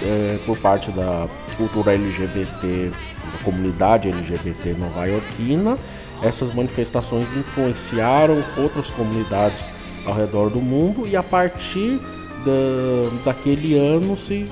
é, 0.00 0.38
por 0.46 0.56
parte 0.58 0.92
da 0.92 1.26
cultura 1.56 1.94
LGBT, 1.94 2.92
da 3.32 3.44
comunidade 3.44 4.08
LGBT 4.08 4.74
nova-iorquina. 4.74 5.76
Essas 6.22 6.54
manifestações 6.54 7.32
influenciaram 7.32 8.44
outras 8.56 8.90
comunidades 8.90 9.70
ao 10.04 10.14
redor 10.14 10.50
do 10.50 10.60
mundo 10.60 11.06
e 11.06 11.16
a 11.16 11.22
partir 11.22 11.98
da, 12.44 13.32
daquele 13.32 13.76
ano 13.76 14.16
se 14.16 14.46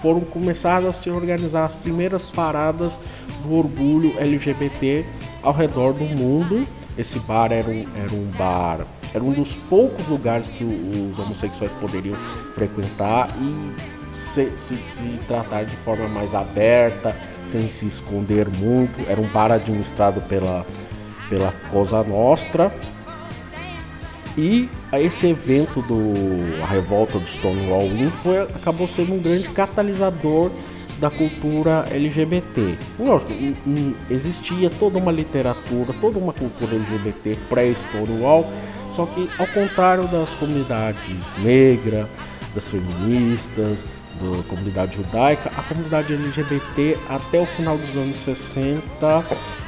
foram 0.00 0.20
começadas 0.20 0.88
a 0.88 0.92
se 0.92 1.10
organizar 1.10 1.64
as 1.64 1.74
primeiras 1.74 2.30
paradas 2.30 2.98
do 3.42 3.54
orgulho 3.54 4.18
LGBT 4.18 5.04
ao 5.42 5.52
redor 5.52 5.92
do 5.92 6.04
mundo. 6.04 6.64
Esse 6.96 7.18
bar 7.20 7.52
era 7.52 7.68
um, 7.68 7.86
era 7.96 8.12
um 8.12 8.26
bar, 8.36 8.86
era 9.14 9.22
um 9.22 9.32
dos 9.32 9.56
poucos 9.56 10.06
lugares 10.08 10.50
que 10.50 10.64
os 10.64 11.18
homossexuais 11.18 11.72
poderiam 11.74 12.16
frequentar 12.54 13.30
e 13.40 13.97
se, 14.32 14.50
se, 14.56 14.76
se 14.76 15.20
tratar 15.26 15.64
de 15.64 15.76
forma 15.76 16.08
mais 16.08 16.34
aberta, 16.34 17.16
sem 17.44 17.68
se 17.68 17.86
esconder 17.86 18.48
muito. 18.48 18.98
Era 19.08 19.20
um 19.20 19.28
bar 19.28 19.50
administrado 19.50 20.20
pela, 20.22 20.64
pela 21.28 21.52
Cosa 21.70 22.02
Nostra 22.02 22.72
e 24.38 24.68
esse 24.92 25.26
evento 25.26 25.82
do 25.82 26.62
a 26.62 26.66
revolta 26.66 27.18
do 27.18 27.26
Stonewall 27.26 27.86
Inn 27.86 28.08
foi, 28.22 28.40
acabou 28.42 28.86
sendo 28.86 29.14
um 29.14 29.18
grande 29.18 29.48
catalisador 29.48 30.52
da 31.00 31.10
cultura 31.10 31.84
LGBT. 31.90 32.76
Lógico, 33.00 33.32
existia 34.08 34.70
toda 34.70 35.00
uma 35.00 35.10
literatura, 35.10 35.92
toda 36.00 36.20
uma 36.20 36.32
cultura 36.32 36.76
LGBT 36.76 37.36
pré-Stonewall, 37.48 38.46
só 38.94 39.06
que 39.06 39.28
ao 39.40 39.46
contrário 39.48 40.06
das 40.06 40.30
comunidades 40.34 41.02
negra, 41.38 42.08
das 42.54 42.68
feministas, 42.68 43.84
da 44.18 44.42
comunidade 44.42 44.96
judaica, 44.96 45.50
a 45.56 45.62
comunidade 45.62 46.12
LGBT 46.12 46.98
até 47.08 47.40
o 47.40 47.46
final 47.46 47.78
dos 47.78 47.96
anos 47.96 48.16
60 48.18 48.82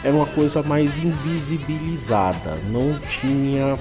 era 0.03 0.15
uma 0.15 0.27
coisa 0.27 0.63
mais 0.63 0.99
invisibilizada, 0.99 2.59
não 2.71 2.99
tinha 3.01 3.79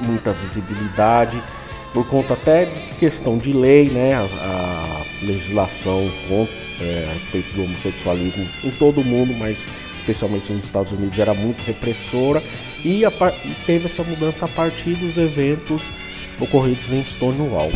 muita 0.00 0.32
visibilidade, 0.32 1.42
por 1.92 2.06
conta 2.06 2.34
até 2.34 2.64
de 2.64 2.94
questão 2.98 3.38
de 3.38 3.52
lei, 3.52 3.88
né? 3.88 4.14
A, 4.14 4.20
a 4.20 5.24
legislação 5.24 6.10
com, 6.28 6.48
é, 6.80 7.08
a 7.08 7.12
respeito 7.14 7.54
do 7.54 7.62
homossexualismo 7.62 8.46
em 8.64 8.70
todo 8.72 9.00
o 9.00 9.04
mundo, 9.04 9.32
mas 9.34 9.58
especialmente 9.94 10.52
nos 10.52 10.64
Estados 10.64 10.92
Unidos 10.92 11.18
era 11.18 11.32
muito 11.32 11.62
repressora 11.62 12.42
e, 12.84 13.04
a, 13.04 13.10
e 13.44 13.54
teve 13.64 13.86
essa 13.86 14.02
mudança 14.02 14.44
a 14.44 14.48
partir 14.48 14.94
dos 14.96 15.16
eventos 15.16 15.82
ocorridos 16.40 16.90
em 16.90 17.02
Stonewall. 17.04 17.70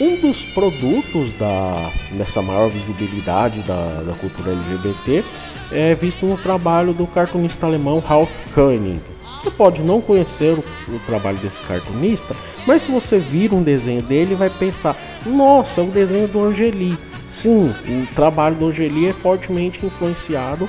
Um 0.00 0.16
dos 0.16 0.46
produtos 0.46 1.32
da, 1.34 1.90
dessa 2.12 2.40
maior 2.40 2.70
visibilidade 2.70 3.60
da, 3.62 4.02
da 4.02 4.14
cultura 4.14 4.52
LGBT 4.52 5.22
é 5.70 5.94
visto 5.94 6.24
no 6.24 6.38
trabalho 6.38 6.94
do 6.94 7.06
cartunista 7.06 7.66
alemão 7.66 7.98
Ralph 7.98 8.34
Koenig, 8.54 9.00
você 9.42 9.50
pode 9.50 9.80
não 9.82 10.02
conhecer 10.02 10.58
o, 10.58 10.94
o, 10.94 10.98
trabalho 11.06 11.38
desse 11.38 11.62
cartunista, 11.62 12.36
mas 12.66 12.82
se 12.82 12.90
você 12.90 13.18
vir 13.18 13.54
um 13.54 13.62
desenho 13.62 14.02
dele, 14.02 14.34
vai 14.34 14.50
pensar: 14.50 14.96
nossa, 15.24 15.80
é 15.80 15.84
o 15.84 15.86
desenho 15.86 16.28
do 16.28 16.44
Angeli. 16.44 16.98
Sim, 17.26 17.72
o 17.88 18.14
trabalho 18.14 18.56
do 18.56 18.66
Angeli 18.66 19.08
é 19.08 19.12
fortemente 19.14 19.84
influenciado 19.84 20.68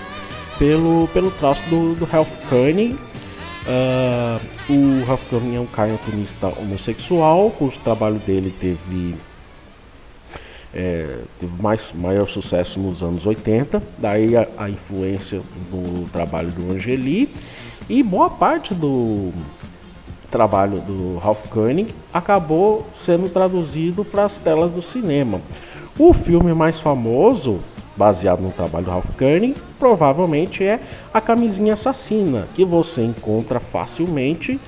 pelo, 0.57 1.09
pelo 1.09 1.31
traço 1.31 1.65
do, 1.69 1.95
do 1.95 2.05
Ralph 2.05 2.31
Koenig. 2.47 2.93
Uh, 3.63 4.41
o 4.77 5.03
Ralph 5.05 5.27
Koenig 5.29 5.55
é 5.55 5.59
um 5.59 5.65
cartunista 5.65 6.47
homossexual, 6.47 7.51
cujo 7.51 7.79
trabalho 7.79 8.19
dele 8.19 8.53
teve 8.59 9.15
é, 10.73 11.19
teve 11.39 11.61
mais, 11.61 11.91
maior 11.93 12.27
sucesso 12.27 12.79
nos 12.79 13.03
anos 13.03 13.25
80, 13.25 13.83
daí 13.97 14.37
a, 14.37 14.47
a 14.57 14.69
influência 14.69 15.41
do 15.69 16.09
trabalho 16.11 16.49
do 16.51 16.71
Angeli 16.71 17.33
e 17.89 18.01
boa 18.01 18.29
parte 18.29 18.73
do 18.73 19.33
trabalho 20.29 20.79
do 20.79 21.17
Ralph 21.17 21.45
Koenig 21.49 21.93
acabou 22.13 22.87
sendo 22.97 23.27
traduzido 23.29 24.05
para 24.05 24.23
as 24.23 24.37
telas 24.37 24.71
do 24.71 24.81
cinema. 24.81 25.41
O 25.99 26.13
filme 26.13 26.53
mais 26.53 26.79
famoso, 26.79 27.59
baseado 28.01 28.41
no 28.41 28.49
trabalho 28.49 28.85
do 28.85 28.89
Ralph 28.89 29.15
Koenig, 29.15 29.55
provavelmente 29.77 30.63
é 30.63 30.79
A 31.13 31.21
Camisinha 31.21 31.73
Assassina, 31.73 32.47
que 32.55 32.65
você 32.65 33.03
encontra 33.03 33.59
facilmente 33.59 34.59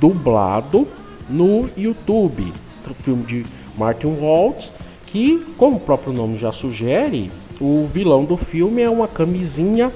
dublado 0.00 0.88
no 1.28 1.68
YouTube. 1.76 2.50
O 2.88 2.94
filme 2.94 3.22
de 3.24 3.46
Martin 3.76 4.16
Waltz, 4.18 4.72
que, 5.04 5.46
como 5.58 5.76
o 5.76 5.80
próprio 5.80 6.14
nome 6.14 6.38
já 6.38 6.50
sugere, 6.50 7.30
o 7.60 7.86
vilão 7.92 8.24
do 8.24 8.38
filme 8.38 8.80
é 8.80 8.88
uma 8.88 9.06
camisinha 9.06 9.92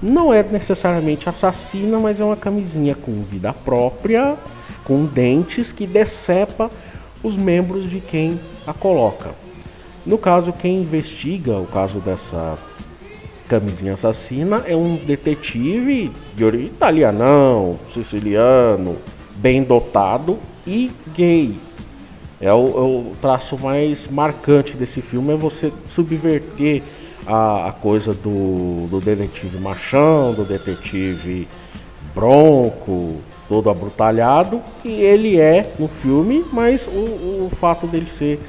não 0.00 0.32
é 0.32 0.44
necessariamente 0.44 1.28
assassina, 1.28 1.98
mas 1.98 2.20
é 2.20 2.24
uma 2.24 2.36
camisinha 2.36 2.94
com 2.94 3.24
vida 3.24 3.52
própria, 3.52 4.36
com 4.84 5.04
dentes 5.04 5.72
que 5.72 5.84
decepa 5.84 6.70
os 7.24 7.36
membros 7.36 7.90
de 7.90 7.98
quem 7.98 8.38
a 8.64 8.72
coloca. 8.72 9.34
No 10.06 10.16
caso, 10.16 10.52
quem 10.52 10.76
investiga 10.78 11.58
o 11.58 11.66
caso 11.66 11.98
dessa 11.98 12.56
camisinha 13.48 13.94
assassina 13.94 14.62
é 14.66 14.76
um 14.76 14.94
detetive 14.96 16.12
de 16.36 16.44
origem 16.44 16.68
italianão, 16.68 17.76
siciliano, 17.92 18.96
bem 19.36 19.64
dotado 19.64 20.38
e 20.64 20.92
gay. 21.14 21.54
É 22.40 22.52
o, 22.52 22.68
é 22.68 22.80
o 22.80 23.12
traço 23.20 23.58
mais 23.58 24.06
marcante 24.06 24.76
desse 24.76 25.02
filme 25.02 25.32
é 25.32 25.36
você 25.36 25.72
subverter 25.88 26.82
a, 27.26 27.68
a 27.68 27.72
coisa 27.72 28.14
do, 28.14 28.86
do 28.88 29.00
detetive 29.00 29.58
machão, 29.58 30.34
do 30.34 30.44
detetive 30.44 31.48
bronco, 32.14 33.16
todo 33.48 33.68
abrutalhado, 33.68 34.62
que 34.82 34.88
ele 34.88 35.38
é 35.40 35.72
no 35.78 35.88
filme, 35.88 36.44
mas 36.52 36.86
o, 36.86 37.46
o 37.46 37.50
fato 37.58 37.86
dele 37.86 38.06
ser 38.06 38.40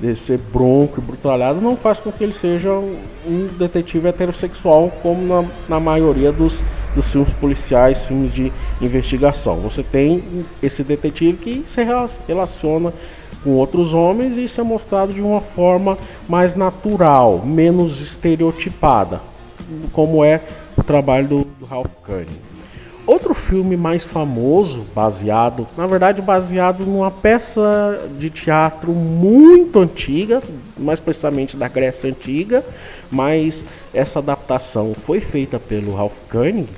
de 0.00 0.14
ser 0.14 0.38
bronco 0.38 1.00
e 1.00 1.02
brutalhado, 1.02 1.60
não 1.60 1.76
faz 1.76 1.98
com 1.98 2.10
que 2.10 2.22
ele 2.22 2.32
seja 2.32 2.70
um 2.72 3.48
detetive 3.58 4.08
heterossexual, 4.08 4.90
como 5.02 5.26
na, 5.26 5.48
na 5.68 5.80
maioria 5.80 6.32
dos, 6.32 6.64
dos 6.94 7.10
filmes 7.10 7.32
policiais, 7.34 8.04
filmes 8.04 8.32
de 8.32 8.52
investigação. 8.80 9.56
Você 9.56 9.82
tem 9.82 10.22
esse 10.62 10.82
detetive 10.82 11.38
que 11.38 11.62
se 11.66 11.86
relaciona 12.26 12.92
com 13.42 13.50
outros 13.50 13.92
homens 13.92 14.36
e 14.38 14.44
isso 14.44 14.60
é 14.60 14.64
mostrado 14.64 15.12
de 15.12 15.20
uma 15.20 15.40
forma 15.40 15.98
mais 16.28 16.56
natural, 16.56 17.42
menos 17.44 18.00
estereotipada, 18.00 19.20
como 19.92 20.24
é 20.24 20.40
o 20.76 20.82
trabalho 20.82 21.28
do, 21.28 21.44
do 21.60 21.66
Ralph 21.66 21.90
Cunningham. 22.04 22.53
Outro 23.06 23.34
filme 23.34 23.76
mais 23.76 24.04
famoso, 24.04 24.86
baseado, 24.94 25.66
na 25.76 25.86
verdade, 25.86 26.22
baseado 26.22 26.86
numa 26.86 27.10
peça 27.10 28.08
de 28.18 28.30
teatro 28.30 28.92
muito 28.92 29.78
antiga, 29.78 30.42
mais 30.78 31.00
precisamente 31.00 31.54
da 31.54 31.68
Grécia 31.68 32.08
Antiga, 32.08 32.64
mas 33.10 33.66
essa 33.92 34.20
adaptação 34.20 34.94
foi 34.94 35.20
feita 35.20 35.58
pelo 35.58 35.94
Ralph 35.94 36.16
Koenig, 36.30 36.68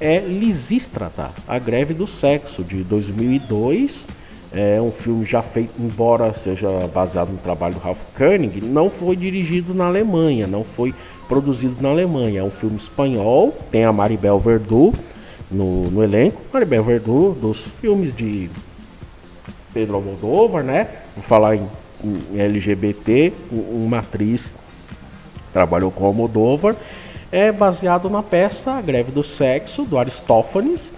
é 0.00 0.20
Lisístrata, 0.20 1.30
A 1.48 1.58
Greve 1.58 1.94
do 1.94 2.06
Sexo, 2.06 2.62
de 2.62 2.82
2002. 2.84 4.08
É 4.54 4.78
um 4.82 4.90
filme 4.90 5.24
já 5.24 5.40
feito, 5.40 5.72
embora 5.80 6.30
seja 6.34 6.68
baseado 6.92 7.30
no 7.30 7.38
trabalho 7.38 7.74
do 7.74 7.80
Ralph 7.80 8.02
Koenig, 8.16 8.60
não 8.60 8.90
foi 8.90 9.16
dirigido 9.16 9.72
na 9.72 9.86
Alemanha, 9.86 10.46
não 10.46 10.62
foi 10.62 10.94
produzido 11.26 11.76
na 11.80 11.88
Alemanha. 11.88 12.40
É 12.40 12.44
um 12.44 12.50
filme 12.50 12.76
espanhol, 12.76 13.56
tem 13.70 13.84
a 13.84 13.92
Maribel 13.92 14.38
Verdú, 14.38 14.92
no, 15.52 15.90
no 15.90 16.02
elenco. 16.02 16.40
Maribel 16.52 16.84
Verdú, 16.84 17.36
dos 17.40 17.68
filmes 17.80 18.14
de 18.14 18.50
Pedro 19.72 19.96
Almodóvar, 19.96 20.62
né? 20.62 20.88
Vou 21.14 21.24
falar 21.24 21.56
em, 21.56 21.68
em 22.32 22.40
LGBT, 22.40 23.32
uma 23.50 23.98
atriz 23.98 24.54
trabalhou 25.52 25.90
com 25.90 26.06
Almodóvar. 26.06 26.74
É 27.30 27.52
baseado 27.52 28.10
na 28.10 28.22
peça 28.22 28.72
A 28.72 28.80
Greve 28.80 29.12
do 29.12 29.22
Sexo, 29.22 29.84
do 29.84 29.98
Aristófanes, 29.98 30.92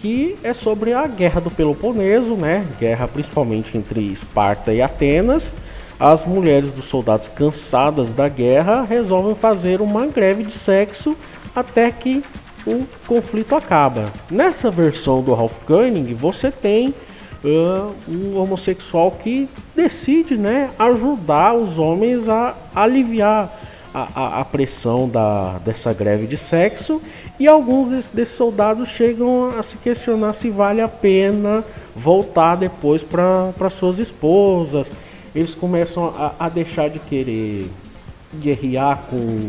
que 0.00 0.36
é 0.42 0.52
sobre 0.52 0.92
a 0.92 1.06
Guerra 1.06 1.40
do 1.40 1.50
Peloponeso, 1.50 2.34
né? 2.34 2.66
Guerra 2.78 3.08
principalmente 3.08 3.76
entre 3.76 4.00
Esparta 4.00 4.72
e 4.72 4.82
Atenas. 4.82 5.54
As 5.98 6.24
mulheres 6.24 6.72
dos 6.72 6.86
soldados 6.86 7.28
cansadas 7.28 8.12
da 8.12 8.28
guerra 8.28 8.82
resolvem 8.82 9.34
fazer 9.36 9.80
uma 9.80 10.06
greve 10.06 10.42
de 10.42 10.52
sexo 10.52 11.16
até 11.54 11.90
que 11.90 12.24
o 12.66 12.86
conflito 13.06 13.54
acaba. 13.54 14.12
Nessa 14.30 14.70
versão 14.70 15.22
do 15.22 15.34
Ralph 15.34 15.58
Koenig, 15.64 16.14
você 16.14 16.50
tem 16.50 16.94
uh, 17.44 17.94
um 18.08 18.36
homossexual 18.36 19.10
que 19.10 19.48
decide 19.74 20.36
né, 20.36 20.70
ajudar 20.78 21.54
os 21.54 21.78
homens 21.78 22.28
a 22.28 22.54
aliviar 22.74 23.52
a, 23.94 24.08
a, 24.14 24.40
a, 24.40 24.44
pressão 24.44 25.06
da, 25.06 25.58
dessa 25.58 25.92
greve 25.92 26.26
de 26.26 26.38
sexo 26.38 27.00
e 27.38 27.46
alguns 27.46 27.90
desses, 27.90 28.10
desses, 28.10 28.34
soldados 28.34 28.88
chegam 28.88 29.52
a 29.58 29.62
se 29.62 29.76
questionar 29.76 30.32
se 30.32 30.48
vale 30.48 30.80
a 30.80 30.88
pena 30.88 31.62
voltar 31.94 32.56
depois 32.56 33.04
para 33.04 33.70
suas 33.70 33.98
esposas. 33.98 34.90
Eles 35.34 35.54
começam 35.54 36.04
a, 36.04 36.32
a 36.38 36.48
deixar 36.48 36.88
de 36.88 36.98
querer 37.00 37.70
guerrear 38.40 38.98
com 39.10 39.48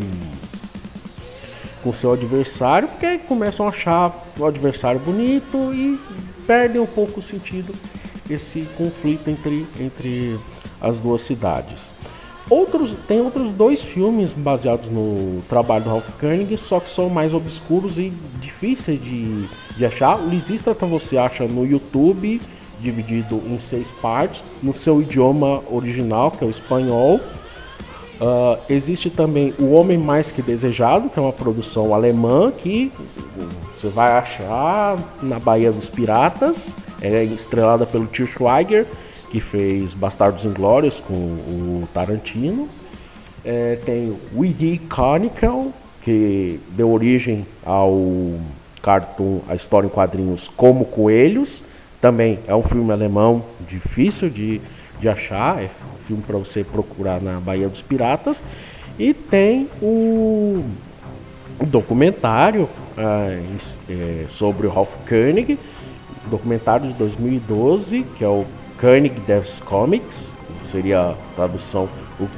com 1.84 1.92
seu 1.92 2.14
adversário, 2.14 2.88
porque 2.88 3.18
começam 3.18 3.66
a 3.66 3.68
achar 3.68 4.12
o 4.38 4.46
adversário 4.46 4.98
bonito 4.98 5.72
e 5.74 6.00
perdem 6.46 6.80
um 6.80 6.86
pouco 6.86 7.20
o 7.20 7.22
sentido 7.22 7.74
esse 8.28 8.66
conflito 8.76 9.28
entre, 9.28 9.66
entre 9.78 10.40
as 10.80 10.98
duas 10.98 11.20
cidades. 11.20 11.94
Outros, 12.48 12.94
tem 13.06 13.20
outros 13.20 13.52
dois 13.52 13.82
filmes 13.82 14.32
baseados 14.32 14.88
no 14.90 15.40
trabalho 15.48 15.84
do 15.84 15.90
Ralph 15.90 16.08
Koenig, 16.18 16.56
só 16.56 16.80
que 16.80 16.88
são 16.88 17.08
mais 17.08 17.32
obscuros 17.32 17.98
e 17.98 18.12
difíceis 18.40 19.00
de, 19.00 19.46
de 19.76 19.86
achar. 19.86 20.18
O 20.18 20.28
Lisístrata 20.28 20.84
você 20.84 21.16
acha 21.16 21.46
no 21.46 21.66
YouTube, 21.66 22.40
dividido 22.80 23.42
em 23.46 23.58
seis 23.58 23.90
partes, 23.90 24.44
no 24.62 24.74
seu 24.74 25.00
idioma 25.00 25.62
original, 25.70 26.30
que 26.30 26.44
é 26.44 26.46
o 26.46 26.50
espanhol. 26.50 27.18
Uh, 28.20 28.58
existe 28.70 29.10
também 29.10 29.52
O 29.58 29.72
Homem 29.72 29.98
Mais 29.98 30.30
Que 30.30 30.40
Desejado, 30.40 31.10
que 31.10 31.18
é 31.18 31.22
uma 31.22 31.32
produção 31.32 31.92
alemã 31.92 32.52
que 32.52 32.92
você 33.76 33.88
vai 33.88 34.12
achar 34.12 34.98
na 35.22 35.38
Baía 35.38 35.72
dos 35.72 35.90
Piratas. 35.90 36.70
É 37.02 37.22
estrelada 37.24 37.84
pelo 37.84 38.06
Til 38.06 38.26
Schweiger, 38.26 38.86
que 39.30 39.40
fez 39.40 39.92
Bastardos 39.94 40.44
Inglórios 40.44 41.00
com 41.00 41.14
o 41.14 41.88
Tarantino. 41.92 42.68
É, 43.44 43.76
tem 43.84 44.16
Weedy 44.34 44.80
Chronicle, 44.88 45.72
que 46.00 46.60
deu 46.70 46.90
origem 46.90 47.44
ao 47.64 47.94
cartoon, 48.80 49.40
a 49.48 49.54
história 49.54 49.86
em 49.86 49.90
quadrinhos 49.90 50.48
Como 50.48 50.84
Coelhos. 50.86 51.62
Também 52.00 52.38
é 52.46 52.54
um 52.54 52.62
filme 52.62 52.92
alemão 52.92 53.44
difícil 53.68 54.30
de, 54.30 54.60
de 55.00 55.08
achar, 55.08 55.62
é 55.62 55.70
filme 56.06 56.22
para 56.22 56.36
você 56.38 56.62
procurar 56.62 57.20
na 57.20 57.40
Baía 57.40 57.68
dos 57.68 57.82
Piratas. 57.82 58.42
E 58.98 59.12
tem 59.12 59.68
o, 59.82 60.64
o 61.58 61.66
documentário 61.66 62.68
ah, 62.96 63.40
é, 63.88 64.24
sobre 64.28 64.66
o 64.66 64.70
Ralph 64.70 64.94
Koenig, 65.08 65.58
documentário 66.30 66.88
de 66.88 66.94
2012, 66.94 68.04
que 68.16 68.24
é 68.24 68.28
o 68.28 68.44
Koenig 68.80 69.18
Devs 69.20 69.60
Comics, 69.60 70.34
seria 70.66 71.10
a 71.10 71.14
tradução 71.34 71.88
o 72.20 72.28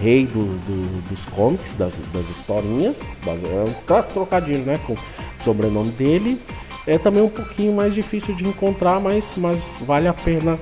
rei 0.00 0.26
do, 0.26 0.44
do, 0.44 1.08
dos 1.08 1.24
comics, 1.26 1.76
das, 1.76 1.98
das 2.12 2.28
historinhas, 2.28 2.96
é 3.26 3.98
um 3.98 4.02
trocadilho 4.02 4.64
né, 4.64 4.78
com 4.86 4.94
o 4.94 4.98
sobrenome 5.42 5.90
dele. 5.90 6.40
É 6.86 6.98
também 6.98 7.22
um 7.22 7.28
pouquinho 7.30 7.72
mais 7.72 7.94
difícil 7.94 8.34
de 8.34 8.46
encontrar, 8.46 9.00
mas, 9.00 9.24
mas 9.36 9.58
vale 9.80 10.06
a 10.06 10.12
pena 10.12 10.58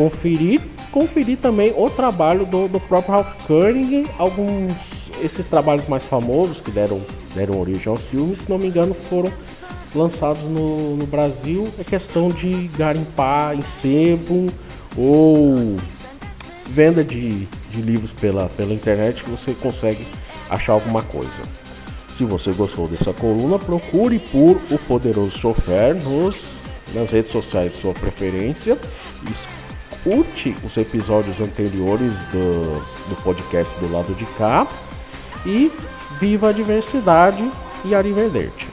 conferir 0.00 0.62
conferir 0.90 1.36
também 1.38 1.72
o 1.76 1.88
trabalho 1.88 2.46
do, 2.46 2.66
do 2.66 2.80
próprio 2.80 3.12
Ralph 3.12 3.34
Koenig, 3.46 4.06
alguns 4.18 5.10
esses 5.22 5.44
trabalhos 5.44 5.86
mais 5.86 6.06
famosos 6.06 6.60
que 6.60 6.70
deram, 6.70 7.00
deram 7.34 7.60
origem 7.60 7.86
aos 7.86 8.06
filmes, 8.06 8.40
se 8.40 8.50
não 8.50 8.58
me 8.58 8.66
engano, 8.66 8.94
foram 8.94 9.30
lançados 9.94 10.42
no, 10.44 10.96
no 10.96 11.06
Brasil. 11.06 11.68
É 11.78 11.84
questão 11.84 12.30
de 12.30 12.68
garimpar 12.76 13.54
em 13.54 13.62
sebo 13.62 14.46
ou 14.96 15.76
venda 16.66 17.04
de, 17.04 17.46
de 17.70 17.82
livros 17.82 18.12
pela, 18.12 18.48
pela 18.48 18.72
internet 18.72 19.22
que 19.22 19.30
você 19.30 19.52
consegue 19.52 20.06
achar 20.48 20.72
alguma 20.72 21.02
coisa. 21.02 21.42
Se 22.16 22.24
você 22.24 22.50
gostou 22.52 22.88
dessa 22.88 23.12
coluna, 23.12 23.58
procure 23.58 24.18
por 24.18 24.56
O 24.70 24.78
Poderoso 24.78 25.38
Chofer 25.38 25.94
nos, 25.94 26.36
nas 26.94 27.10
redes 27.10 27.30
sociais 27.30 27.72
de 27.72 27.78
sua 27.78 27.94
preferência 27.94 28.78
escute 30.00 30.56
os 30.64 30.76
episódios 30.76 31.40
anteriores 31.40 32.12
do, 32.32 32.80
do 33.08 33.22
podcast 33.22 33.78
do 33.78 33.92
lado 33.92 34.14
de 34.14 34.24
cá 34.38 34.66
e 35.44 35.70
viva 36.18 36.48
a 36.48 36.52
diversidade 36.52 37.48
e 37.84 37.94
arrivederci. 37.94 38.69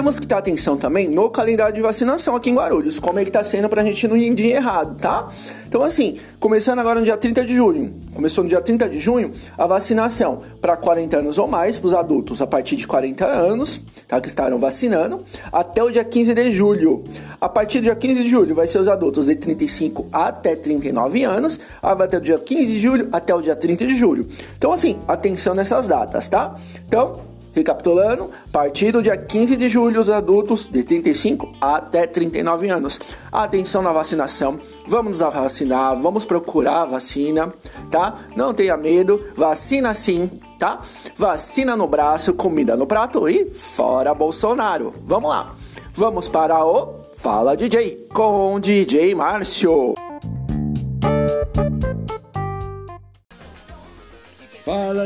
Temos 0.00 0.18
que 0.18 0.26
ter 0.26 0.34
atenção 0.34 0.78
também 0.78 1.06
no 1.06 1.28
calendário 1.28 1.74
de 1.74 1.82
vacinação 1.82 2.34
aqui 2.34 2.48
em 2.48 2.54
Guarulhos, 2.54 2.98
como 2.98 3.18
é 3.18 3.24
que 3.24 3.30
tá 3.30 3.44
sendo 3.44 3.68
pra 3.68 3.84
gente 3.84 4.08
não 4.08 4.16
ir 4.16 4.34
de 4.34 4.46
errado, 4.46 4.98
tá? 4.98 5.28
Então 5.68 5.82
assim, 5.82 6.16
começando 6.38 6.78
agora 6.78 6.98
no 6.98 7.04
dia 7.04 7.18
30 7.18 7.44
de 7.44 7.54
julho, 7.54 7.92
começou 8.14 8.42
no 8.42 8.48
dia 8.48 8.62
30 8.62 8.88
de 8.88 8.98
junho 8.98 9.30
a 9.58 9.66
vacinação 9.66 10.40
para 10.58 10.74
40 10.74 11.18
anos 11.18 11.36
ou 11.36 11.46
mais, 11.46 11.78
para 11.78 11.86
os 11.86 11.92
adultos 11.92 12.40
a 12.40 12.46
partir 12.46 12.76
de 12.76 12.86
40 12.86 13.26
anos, 13.26 13.82
tá? 14.08 14.18
Que 14.18 14.28
estarão 14.28 14.58
vacinando, 14.58 15.22
até 15.52 15.84
o 15.84 15.90
dia 15.90 16.02
15 16.02 16.32
de 16.32 16.50
julho. 16.50 17.04
A 17.38 17.46
partir 17.46 17.80
do 17.80 17.82
dia 17.82 17.94
15 17.94 18.22
de 18.22 18.30
julho 18.30 18.54
vai 18.54 18.66
ser 18.66 18.78
os 18.78 18.88
adultos 18.88 19.26
de 19.26 19.34
35 19.34 20.06
até 20.10 20.56
39 20.56 21.24
anos, 21.24 21.60
vai 21.82 22.08
ter 22.08 22.20
do 22.20 22.24
dia 22.24 22.38
15 22.38 22.66
de 22.66 22.78
julho 22.78 23.08
até 23.12 23.34
o 23.34 23.42
dia 23.42 23.54
30 23.54 23.86
de 23.86 23.94
julho. 23.96 24.26
Então 24.56 24.72
assim, 24.72 24.98
atenção 25.06 25.54
nessas 25.54 25.86
datas, 25.86 26.26
tá? 26.26 26.54
Então, 26.88 27.28
Recapitulando, 27.54 28.30
a 28.46 28.52
partir 28.52 28.92
do 28.92 29.02
dia 29.02 29.16
15 29.16 29.56
de 29.56 29.68
julho, 29.68 30.00
os 30.00 30.08
adultos 30.08 30.66
de 30.66 30.82
35 30.82 31.52
até 31.60 32.06
39 32.06 32.68
anos. 32.68 32.98
Atenção 33.32 33.82
na 33.82 33.92
vacinação, 33.92 34.60
vamos 34.86 35.20
nos 35.20 35.32
vacinar, 35.32 35.96
vamos 36.00 36.24
procurar 36.24 36.82
a 36.82 36.86
vacina, 36.86 37.52
tá? 37.90 38.14
Não 38.36 38.54
tenha 38.54 38.76
medo, 38.76 39.20
vacina 39.36 39.92
sim, 39.94 40.30
tá? 40.58 40.80
Vacina 41.16 41.76
no 41.76 41.86
braço, 41.86 42.34
comida 42.34 42.76
no 42.76 42.86
prato 42.86 43.28
e 43.28 43.50
fora 43.50 44.14
Bolsonaro. 44.14 44.94
Vamos 45.04 45.30
lá, 45.30 45.54
vamos 45.94 46.28
para 46.28 46.64
o 46.64 47.00
Fala 47.16 47.54
DJ 47.54 48.08
com 48.14 48.58
DJ 48.58 49.14
Márcio. 49.14 50.09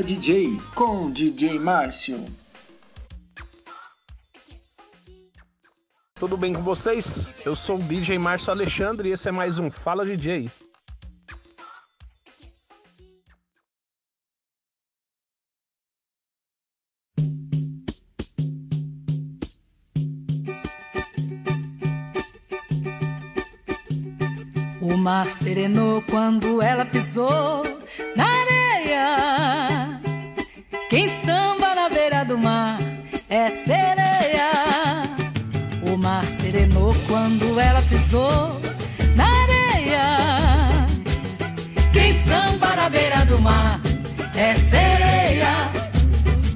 DJ 0.05 0.61
com 0.75 1.11
DJ 1.11 1.59
Márcio. 1.59 2.23
Tudo 6.15 6.37
bem 6.37 6.53
com 6.53 6.61
vocês? 6.61 7.27
Eu 7.47 7.57
sou 7.57 7.79
o 7.79 7.83
DJ 7.83 8.19
Márcio 8.19 8.51
Alexandre 8.53 9.09
e 9.09 9.13
esse 9.13 9.27
é 9.27 9.33
mais 9.33 9.59
um 9.59 9.71
Fala 9.71 10.05
DJ. 10.05 10.51
O 24.83 24.97
mar 24.99 25.31
serenou 25.31 26.03
quando 26.03 26.61
ela 26.61 26.85
pisou 26.85 27.65
na 28.15 28.44
samba 31.25 31.75
na 31.75 31.89
beira 31.89 32.25
do 32.25 32.39
mar 32.39 32.79
é 33.29 33.49
sereia. 33.51 34.53
O 35.91 35.97
mar 35.97 36.25
serenou 36.41 36.95
quando 37.09 37.59
ela 37.59 37.83
pisou 37.83 38.61
na 39.15 39.27
areia. 39.43 40.87
Quem 41.93 42.13
samba 42.25 42.77
na 42.77 42.89
beira 42.89 43.25
do 43.27 43.39
mar 43.41 43.81
é 44.35 44.55
sereia. 44.55 45.71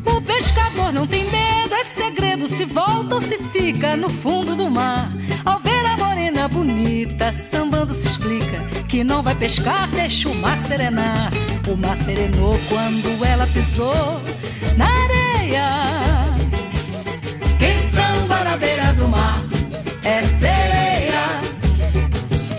O 0.04 0.20
pescador 0.20 0.92
não 0.92 1.06
tem 1.06 1.24
medo, 1.24 1.74
é 1.74 1.84
segredo. 1.84 2.46
Se 2.46 2.64
volta 2.64 3.16
ou 3.16 3.20
se 3.20 3.38
fica 3.52 3.96
no 3.96 4.10
fundo 4.10 4.54
do 4.54 4.70
mar. 4.70 5.10
Ao 5.44 5.60
ver 5.60 5.84
a 5.86 5.96
morena 5.96 6.46
bonita, 6.48 7.32
sambando 7.50 7.94
se 7.94 8.06
explica 8.06 8.58
que 8.88 9.02
não 9.04 9.22
vai 9.22 9.34
pescar, 9.34 9.88
deixa 9.88 10.28
o 10.28 10.34
mar 10.34 10.60
serenar. 10.66 11.30
O 11.66 11.76
mar 11.76 11.96
serenou 11.98 12.58
quando 12.68 13.24
ela 13.24 13.46
pisou 13.46 14.20
na 14.79 14.87
areia. 14.87 15.68
Quem 17.59 17.79
samba 17.91 18.45
na 18.45 18.57
beira 18.57 18.93
do 18.95 19.09
mar 19.09 19.37
é 20.05 20.22
sereia. 20.22 21.24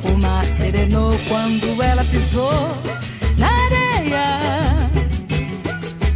O 0.03 0.17
mar 0.21 0.43
serenou 0.45 1.11
quando 1.29 1.81
ela 1.81 2.03
pisou 2.03 2.51
na 3.37 3.47
areia. 3.47 4.25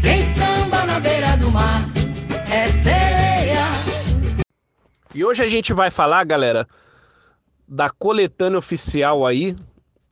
Quem 0.02 0.22
samba 0.36 0.86
na 0.86 1.00
beira 1.00 1.38
do 1.38 1.50
mar 1.50 1.82
é 2.52 2.68
sereia. 2.68 3.70
E 5.16 5.24
hoje 5.24 5.44
a 5.44 5.48
gente 5.48 5.74
vai 5.74 5.90
falar, 5.90 6.26
galera, 6.26 6.68
da 7.68 7.90
coletânea 7.90 8.60
oficial 8.60 9.26
aí, 9.26 9.56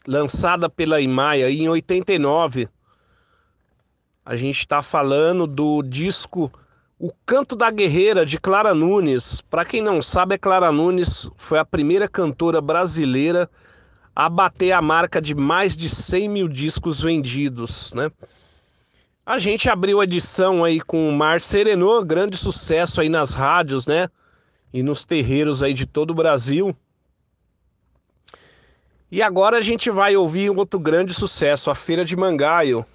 lançada 0.08 0.70
pela 0.70 1.02
Imaia 1.02 1.50
em 1.52 1.68
89. 1.68 2.70
A 4.32 4.38
gente 4.38 4.59
está 4.59 4.82
falando 4.82 5.45
do 5.45 5.84
disco 5.84 6.49
O 6.97 7.11
Canto 7.25 7.53
da 7.53 7.69
Guerreira 7.69 8.25
de 8.25 8.39
Clara 8.39 8.73
Nunes. 8.73 9.41
Para 9.41 9.65
quem 9.65 9.82
não 9.82 10.01
sabe, 10.01 10.36
a 10.36 10.39
Clara 10.39 10.71
Nunes 10.71 11.29
foi 11.36 11.59
a 11.59 11.65
primeira 11.65 12.07
cantora 12.07 12.61
brasileira 12.61 13.49
a 14.15 14.29
bater 14.29 14.71
a 14.71 14.82
marca 14.82 15.21
de 15.21 15.36
mais 15.36 15.75
de 15.75 15.89
100 15.89 16.29
mil 16.29 16.47
discos 16.47 17.01
vendidos, 17.01 17.91
né? 17.91 18.09
A 19.25 19.38
gente 19.38 19.69
abriu 19.69 19.99
a 19.99 20.05
edição 20.05 20.63
aí 20.63 20.79
com 20.79 21.09
o 21.09 21.11
Mar 21.11 21.41
Serenô, 21.41 22.01
grande 22.01 22.38
sucesso 22.38 23.01
aí 23.01 23.09
nas 23.09 23.34
rádios, 23.34 23.86
né? 23.86 24.07
E 24.71 24.82
nos 24.82 25.03
terreiros 25.03 25.61
aí 25.61 25.73
de 25.73 25.86
todo 25.86 26.11
o 26.11 26.15
Brasil. 26.15 26.73
E 29.11 29.21
agora 29.21 29.57
a 29.57 29.61
gente 29.61 29.91
vai 29.91 30.15
ouvir 30.15 30.49
outro 30.51 30.79
grande 30.79 31.13
sucesso, 31.13 31.69
a 31.69 31.75
Feira 31.75 32.05
de 32.05 32.15
Mangaio. 32.15 32.86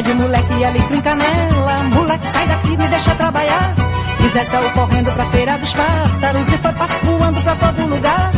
Pede 0.00 0.14
moleque 0.14 0.64
alecrim 0.64 1.02
canela, 1.02 1.82
moleque 1.94 2.26
sai 2.32 2.46
daqui, 2.46 2.74
me 2.74 2.88
deixa 2.88 3.14
trabalhar. 3.16 3.74
Zé 4.32 4.44
saiu 4.44 4.70
correndo 4.70 5.12
pra 5.12 5.26
feira 5.26 5.58
dos 5.58 5.74
pássaros 5.74 6.48
e 6.48 6.56
foi 6.56 6.72
voando 7.04 7.42
pra 7.42 7.54
todo 7.56 7.86
lugar. 7.86 8.32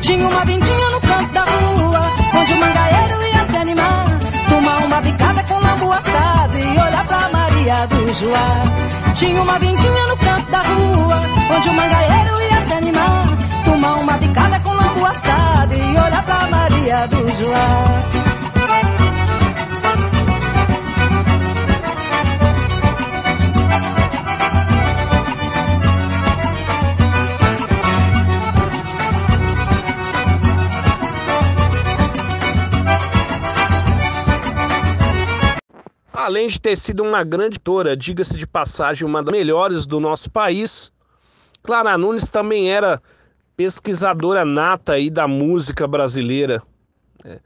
Tinha 0.00 0.26
uma 0.26 0.42
vindinha 0.46 0.90
no 0.90 1.00
canto 1.02 1.32
da 1.34 1.42
rua, 1.42 2.00
onde 2.34 2.52
o 2.54 2.56
mangaeiro 2.56 3.22
ia 3.26 3.46
se 3.46 3.56
animar. 3.58 4.06
Tomar 4.48 4.78
uma 4.86 5.00
bicada 5.02 5.42
com 5.42 5.58
lambu 5.58 5.92
assado 5.92 6.58
e 6.58 6.70
olhar 6.80 7.06
pra 7.06 7.28
Maria 7.28 7.86
do 7.88 8.14
Joá. 8.14 9.12
Tinha 9.14 9.42
uma 9.42 9.58
vindinha 9.58 10.06
no 10.06 10.16
canto 10.16 10.50
da 10.50 10.62
rua, 10.62 11.20
onde 11.54 11.68
o 11.68 11.74
mangaeiro 11.74 12.40
ia 12.40 12.64
se 12.64 12.72
animar. 12.72 13.24
Tomar 13.66 13.96
uma 13.96 14.16
bicada 14.16 14.58
com 14.60 14.70
lambu 14.70 15.04
assado 15.04 15.74
e 15.74 15.90
olhar 15.90 16.24
pra 16.24 16.46
Maria 16.46 17.06
do 17.08 17.28
Joá. 17.36 18.31
Além 36.22 36.46
de 36.46 36.60
ter 36.60 36.76
sido 36.76 37.02
uma 37.02 37.24
grande 37.24 37.56
autora, 37.56 37.96
diga-se 37.96 38.38
de 38.38 38.46
passagem, 38.46 39.04
uma 39.04 39.22
das 39.22 39.32
melhores 39.32 39.86
do 39.86 39.98
nosso 39.98 40.30
país, 40.30 40.92
Clara 41.64 41.98
Nunes 41.98 42.30
também 42.30 42.70
era 42.70 43.02
pesquisadora 43.56 44.44
nata 44.44 44.92
aí 44.92 45.10
da 45.10 45.26
música 45.26 45.84
brasileira. 45.84 46.62
É. 47.24 47.40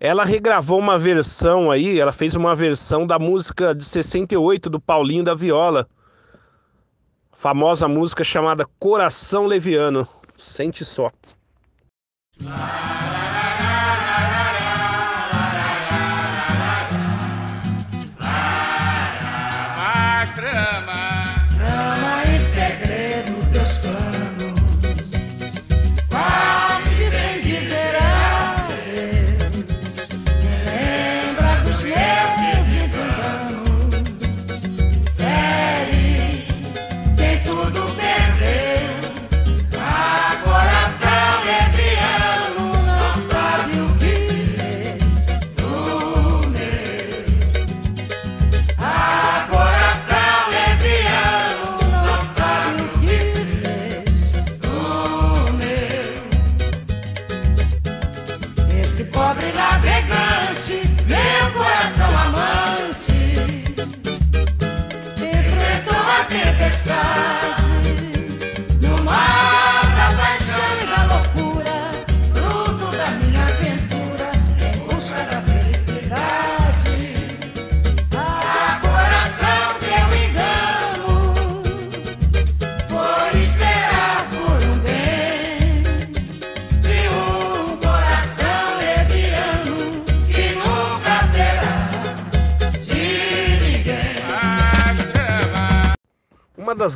Ela 0.00 0.24
regravou 0.24 0.80
uma 0.80 0.98
versão 0.98 1.70
aí, 1.70 2.00
ela 2.00 2.12
fez 2.12 2.34
uma 2.34 2.56
versão 2.56 3.06
da 3.06 3.20
música 3.20 3.72
de 3.72 3.84
68 3.84 4.68
do 4.68 4.80
Paulinho 4.80 5.22
da 5.22 5.34
Viola. 5.34 5.88
Famosa 7.30 7.86
música 7.86 8.24
chamada 8.24 8.66
Coração 8.80 9.46
Leviano. 9.46 10.08
Sente 10.36 10.84
só. 10.84 11.08
Trama 12.36 13.31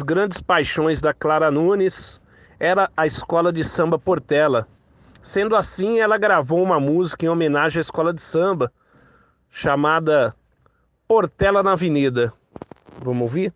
grandes 0.07 0.41
paixões 0.41 1.01
da 1.01 1.13
Clara 1.13 1.51
Nunes 1.51 2.21
era 2.61 2.89
a 2.97 3.09
escola 3.09 3.53
de 3.53 3.65
samba 3.65 3.99
Portela. 3.99 4.69
Sendo 5.21 5.57
assim, 5.57 5.99
ela 5.99 6.17
gravou 6.17 6.63
uma 6.63 6.79
música 6.79 7.27
em 7.27 7.29
homenagem 7.29 7.79
à 7.79 7.81
escola 7.81 8.15
de 8.15 8.23
samba, 8.23 8.73
chamada 9.51 10.33
Portela 11.09 11.61
na 11.61 11.73
Avenida. 11.73 12.33
Vamos 13.03 13.23
ouvir? 13.23 13.53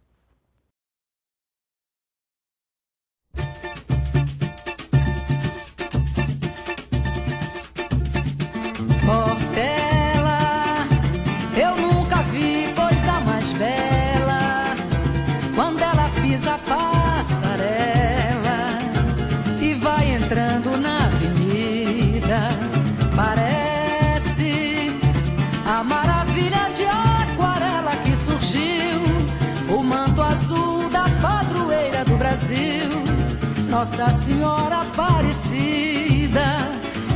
Nossa 33.81 34.11
Senhora 34.11 34.83
Aparecida 34.83 36.59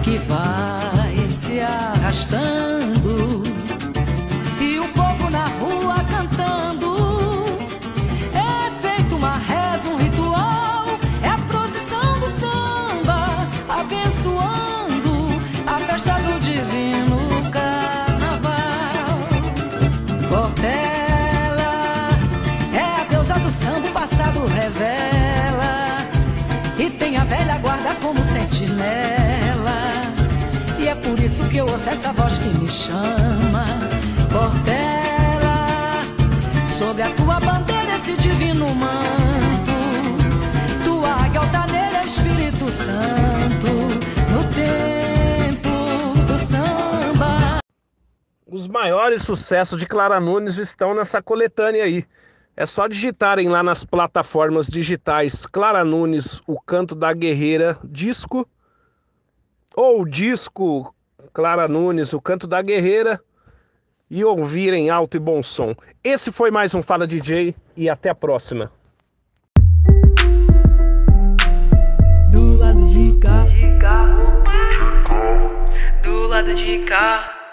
que 0.03 0.17
vai 0.21 1.29
se 1.29 1.61
arrastando 1.61 2.74
sentinela. 28.55 29.81
E 30.79 30.87
é 30.87 30.95
por 30.95 31.19
isso 31.19 31.47
que 31.49 31.59
eu 31.59 31.67
ouço 31.67 31.89
essa 31.89 32.13
voz 32.13 32.39
que 32.39 32.49
me 32.49 32.69
chama, 32.69 33.65
Portela. 34.31 35.67
Sobre 36.69 37.03
a 37.03 37.11
tua 37.11 37.41
bandeira 37.41 37.97
esse 37.97 38.15
divino 38.15 38.73
manto, 38.75 39.75
tua 40.85 41.11
águia 41.11 41.41
altaneira, 41.41 42.05
Espírito 42.05 42.67
Santo, 42.71 43.73
no 44.33 44.45
tempo 44.53 46.15
do 46.25 46.39
samba. 46.47 47.59
Os 48.47 48.69
maiores 48.69 49.23
sucessos 49.23 49.79
de 49.79 49.87
Clara 49.87 50.21
Nunes 50.21 50.59
estão 50.59 50.95
nessa 50.95 51.21
coletânea 51.21 51.85
aí. 51.85 52.05
É 52.57 52.65
só 52.65 52.87
digitarem 52.87 53.49
lá 53.49 53.65
nas 53.65 53.85
plataformas 53.85 54.69
digitais 54.69 55.45
Clara 55.45 55.85
Nunes, 55.85 56.41
o 56.47 56.61
canto 56.61 56.95
da 56.95 57.13
guerreira, 57.13 57.77
disco 57.83 58.49
ou 59.75 60.05
disco 60.05 60.95
Clara 61.33 61.67
Nunes, 61.67 62.13
o 62.13 62.21
canto 62.21 62.47
da 62.47 62.63
guerreira 62.63 63.21
e 64.09 64.25
ouvirem 64.25 64.89
alto 64.89 65.17
e 65.17 65.21
bom 65.21 65.43
som. 65.43 65.75
Esse 66.05 66.31
foi 66.31 66.53
mais 66.53 66.73
um 66.77 66.83
Fala 66.83 67.09
DJ 67.09 67.57
e 67.77 67.89
até 67.89 68.11
a 68.11 68.15
próxima. 68.15 68.71
Do 72.31 72.57
lado 72.57 72.87
de 72.87 73.19
cá, 73.19 73.45
do 76.05 76.27
lado 76.29 76.55
de 76.55 76.79
cá. 76.85 77.44